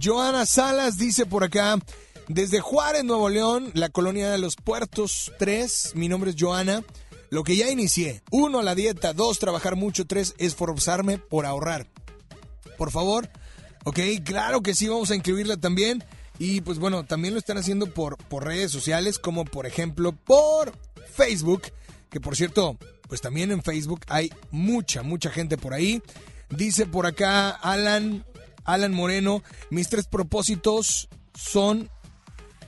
[0.00, 1.78] Joana Salas dice por acá,
[2.28, 6.82] desde Juárez, Nuevo León, la colonia de los Puertos 3, mi nombre es Joana.
[7.28, 11.86] Lo que ya inicié, uno, la dieta, dos, trabajar mucho, tres, esforzarme por ahorrar.
[12.76, 13.30] Por favor,
[13.84, 16.04] ok, claro que sí, vamos a incluirla también.
[16.38, 20.72] Y pues bueno, también lo están haciendo por, por redes sociales, como por ejemplo por
[21.14, 21.62] Facebook,
[22.10, 22.76] que por cierto,
[23.08, 26.02] pues también en Facebook hay mucha, mucha gente por ahí.
[26.50, 28.26] Dice por acá Alan,
[28.64, 31.90] Alan Moreno, mis tres propósitos son,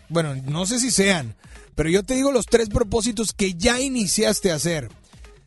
[0.09, 1.37] bueno, no sé si sean,
[1.75, 4.89] pero yo te digo los tres propósitos que ya iniciaste a hacer.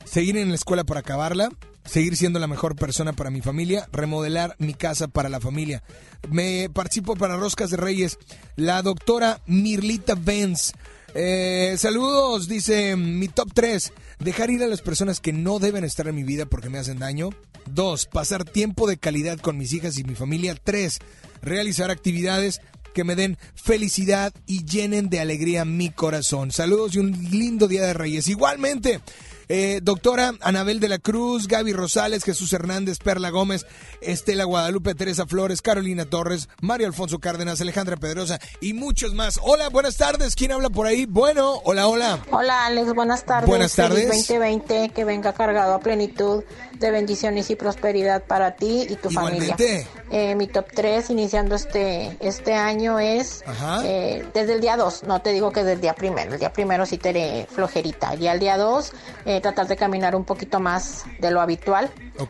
[0.05, 1.49] Seguir en la escuela para acabarla,
[1.85, 5.83] seguir siendo la mejor persona para mi familia, remodelar mi casa para la familia.
[6.29, 8.17] Me participo para Roscas de Reyes,
[8.55, 10.73] la doctora Mirlita Benz.
[11.13, 13.93] Eh, saludos, dice mi top 3.
[14.19, 16.99] Dejar ir a las personas que no deben estar en mi vida porque me hacen
[16.99, 17.29] daño.
[17.67, 18.05] 2.
[18.07, 20.55] Pasar tiempo de calidad con mis hijas y mi familia.
[20.55, 20.99] 3.
[21.41, 22.61] Realizar actividades
[22.93, 26.51] que me den felicidad y llenen de alegría mi corazón.
[26.51, 28.27] Saludos y un lindo día de Reyes.
[28.27, 29.01] Igualmente,
[29.49, 33.65] eh, doctora Anabel de la Cruz, Gaby Rosales, Jesús Hernández, Perla Gómez,
[34.01, 39.39] Estela Guadalupe, Teresa Flores, Carolina Torres, Mario Alfonso Cárdenas, Alejandra Pedrosa y muchos más.
[39.41, 40.35] Hola, buenas tardes.
[40.35, 41.05] ¿Quién habla por ahí?
[41.05, 42.19] Bueno, hola, hola.
[42.31, 43.49] Hola Alex, buenas tardes.
[43.49, 44.07] Buenas tardes.
[44.07, 46.43] Feliz 2020, que venga cargado a plenitud
[46.79, 49.47] de bendiciones y prosperidad para ti y tu Igualmente.
[49.55, 49.87] familia.
[50.11, 53.43] Eh, mi top 3 iniciando este, este año es
[53.83, 56.53] eh, desde el día 2, no te digo que desde el día primero, el día
[56.53, 58.15] primero sí te haré flojerita.
[58.15, 58.91] Ya el día 2,
[59.25, 61.89] eh, tratar de caminar un poquito más de lo habitual.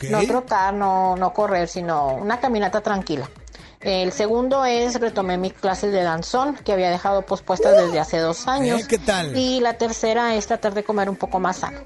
[0.09, 3.29] No trotar, no, no correr, sino una caminata tranquila.
[3.81, 8.47] El segundo es retomé mis clases de danzón que había dejado pospuestas desde hace dos
[8.47, 8.81] años.
[8.81, 9.37] Eh, ¿qué tal?
[9.37, 11.79] Y la tercera es tratar de comer un poco más sano.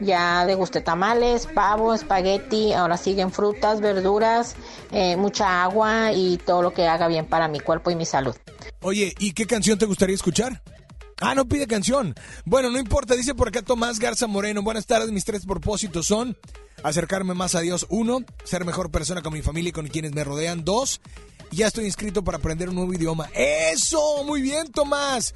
[0.00, 4.56] Ya degusté tamales, pavo, espagueti, ahora siguen frutas, verduras,
[4.90, 8.34] eh, mucha agua y todo lo que haga bien para mi cuerpo y mi salud.
[8.82, 10.60] Oye, ¿y qué canción te gustaría escuchar?
[11.20, 12.14] Ah, no pide canción.
[12.44, 14.62] Bueno, no importa, dice por acá Tomás Garza Moreno.
[14.62, 16.36] Buenas tardes, mis tres propósitos son
[16.82, 17.86] acercarme más a Dios.
[17.88, 20.64] Uno, ser mejor persona con mi familia y con quienes me rodean.
[20.64, 21.00] Dos,
[21.50, 23.30] ya estoy inscrito para aprender un nuevo idioma.
[23.34, 25.34] Eso, muy bien, Tomás.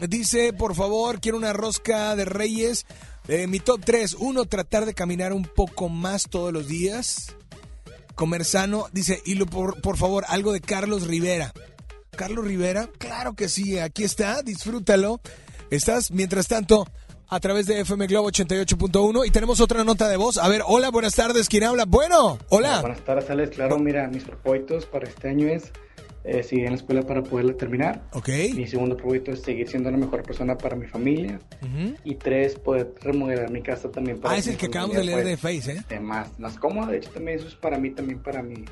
[0.00, 2.86] Dice, por favor, quiero una rosca de reyes.
[3.26, 7.34] Eh, mi top 3, uno, tratar de caminar un poco más todos los días.
[8.14, 8.86] Comer sano.
[8.92, 11.52] Dice, y lo, por, por favor, algo de Carlos Rivera.
[12.18, 15.20] Carlos Rivera, claro que sí, aquí está, disfrútalo.
[15.70, 16.84] Estás, mientras tanto,
[17.28, 20.36] a través de FM Globo 88.1 y tenemos otra nota de voz.
[20.36, 21.84] A ver, hola, buenas tardes, ¿quién habla?
[21.84, 22.80] Bueno, hola.
[22.80, 23.54] Buenas tardes, Alex.
[23.54, 25.70] Claro, mira, mis propósitos para este año es
[26.24, 28.02] eh, seguir en la escuela para poderla terminar.
[28.12, 28.30] Ok.
[28.56, 31.38] Mi segundo propósito es seguir siendo la mejor persona para mi familia.
[32.02, 35.22] Y tres, poder remodelar mi casa también para Ah, es el que acabamos de leer
[35.22, 36.00] pues, de Face, ¿eh?
[36.00, 36.90] más, más cómodo.
[36.90, 38.64] De hecho, también eso es para mí, también para mi,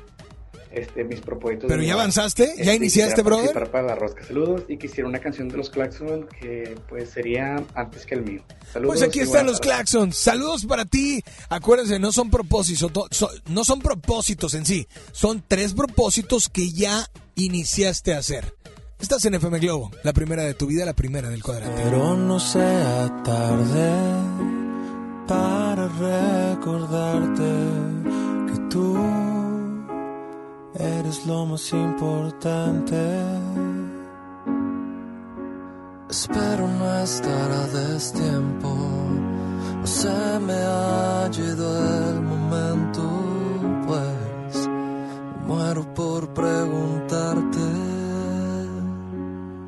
[0.71, 1.67] este, mis propósitos.
[1.67, 2.45] ¿Pero de ya avanzaste?
[2.57, 3.69] ¿Ya Este, iniciaste, brother?
[3.71, 4.23] para la rosca.
[4.25, 8.41] Saludos y quisiera una canción de los Claxon que pues sería antes que el mío.
[8.71, 8.95] Saludos.
[8.97, 10.17] Pues aquí están los claxons.
[10.17, 11.23] Saludos para ti.
[11.49, 12.91] Acuérdense, no son propósitos,
[13.47, 14.87] no son propósitos en sí.
[15.11, 18.53] Son tres propósitos que ya iniciaste a hacer.
[18.99, 21.81] Estás en FM Globo, la primera de tu vida, la primera del cuadrante.
[21.83, 23.91] Pero no sea tarde
[25.27, 27.43] para recordarte
[28.51, 28.97] que tú
[30.79, 32.97] eres lo más importante.
[36.09, 38.69] Espero no estar a destiempo,
[39.81, 43.03] no se me ha ido el momento,
[43.85, 44.69] pues
[45.45, 47.67] muero por preguntarte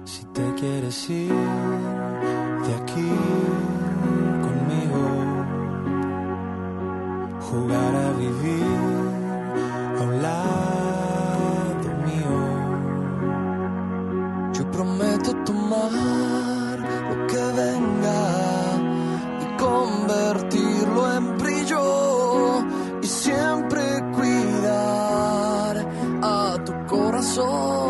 [0.06, 1.34] si te quieres ir
[2.65, 3.11] de aquí
[4.45, 5.03] conmigo,
[7.49, 8.69] jugar a vivir
[20.10, 22.65] convertirlo en brillo
[23.02, 23.81] y siempre
[24.15, 25.88] cuidar
[26.23, 27.89] a tu corazón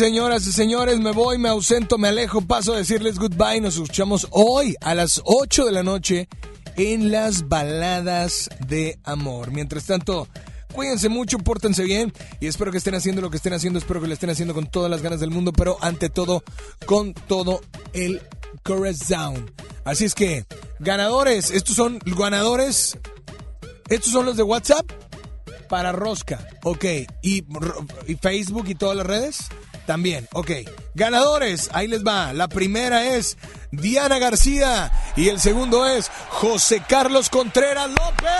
[0.00, 3.60] señoras y señores, me voy, me ausento, me alejo, paso a decirles goodbye.
[3.60, 6.26] Nos escuchamos hoy a las 8 de la noche
[6.76, 9.50] en las baladas de amor.
[9.50, 10.26] Mientras tanto,
[10.72, 14.06] cuídense mucho, pórtense bien y espero que estén haciendo lo que estén haciendo, espero que
[14.06, 16.42] lo estén haciendo con todas las ganas del mundo, pero ante todo,
[16.86, 17.60] con todo
[17.92, 18.22] el
[18.62, 19.52] corazón.
[19.84, 20.46] Así es que,
[20.78, 22.96] ganadores, estos son ganadores,
[23.90, 24.90] estos son los de WhatsApp
[25.68, 26.84] para Rosca, ok.
[27.20, 27.44] ¿Y,
[28.18, 29.48] Facebook y todas las redes?
[29.90, 30.52] También, ok.
[30.94, 32.32] Ganadores, ahí les va.
[32.32, 33.36] La primera es
[33.72, 38.30] Diana García y el segundo es José Carlos Contreras López.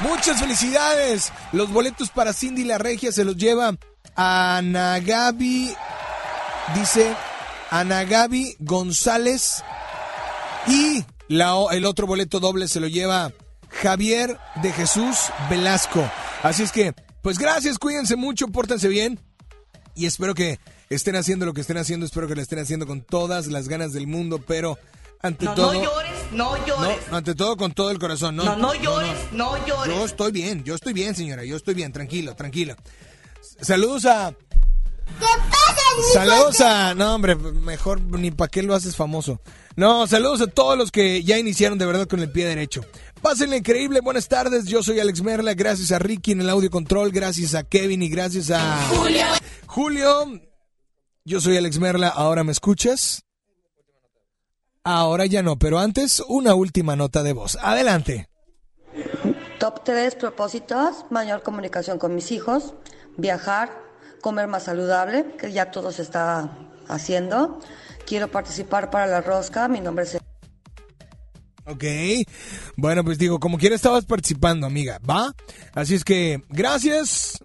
[0.00, 1.30] Muchas felicidades.
[1.52, 3.76] Los boletos para Cindy La Regia se los lleva
[4.16, 5.76] Ana Gaby,
[6.74, 7.14] dice
[7.68, 9.62] Ana Gaby González
[10.66, 13.30] y el otro boleto doble se lo lleva
[13.68, 15.18] Javier de Jesús
[15.50, 16.02] Velasco.
[16.42, 19.20] Así es que, pues gracias, cuídense mucho, pórtense bien
[19.94, 20.58] y espero que
[20.90, 23.92] estén haciendo lo que estén haciendo, espero que lo estén haciendo con todas las ganas
[23.92, 24.78] del mundo, pero
[25.22, 25.72] ante No, todo...
[25.72, 26.98] no llores, no llores.
[27.10, 28.44] No, ante todo con todo el corazón, ¿no?
[28.44, 29.94] No, no llores, no llores.
[29.94, 32.76] Yo estoy bien, yo estoy bien, señora, yo estoy bien, tranquilo, tranquilo.
[33.60, 34.34] Saludos a...
[36.12, 36.94] Saludos a...
[36.94, 39.40] No, hombre, mejor ni para qué lo haces famoso.
[39.76, 42.84] No, saludos a todos los que ya iniciaron de verdad con el pie derecho.
[43.24, 47.10] Pásenle increíble, buenas tardes, yo soy Alex Merla, gracias a Ricky en el audio control,
[47.10, 48.86] gracias a Kevin y gracias a...
[48.90, 49.24] Julio.
[49.66, 50.40] Julio,
[51.24, 53.24] yo soy Alex Merla, ¿ahora me escuchas?
[54.84, 57.56] Ahora ya no, pero antes una última nota de voz.
[57.62, 58.28] Adelante.
[59.58, 62.74] Top 3 propósitos, mayor comunicación con mis hijos,
[63.16, 63.70] viajar,
[64.20, 67.58] comer más saludable, que ya todo se está haciendo.
[68.04, 70.18] Quiero participar para la rosca, mi nombre es...
[71.66, 71.84] Ok.
[72.76, 75.34] Bueno, pues digo, como quiera estabas participando, amiga, ¿va?
[75.74, 77.38] Así es que, gracias.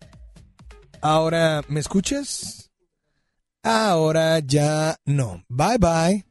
[1.02, 2.70] Ahora, ¿me escuchas?
[3.64, 5.44] Ahora ya no.
[5.50, 6.29] Bye bye.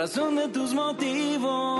[0.00, 1.79] Razón de tus motivos.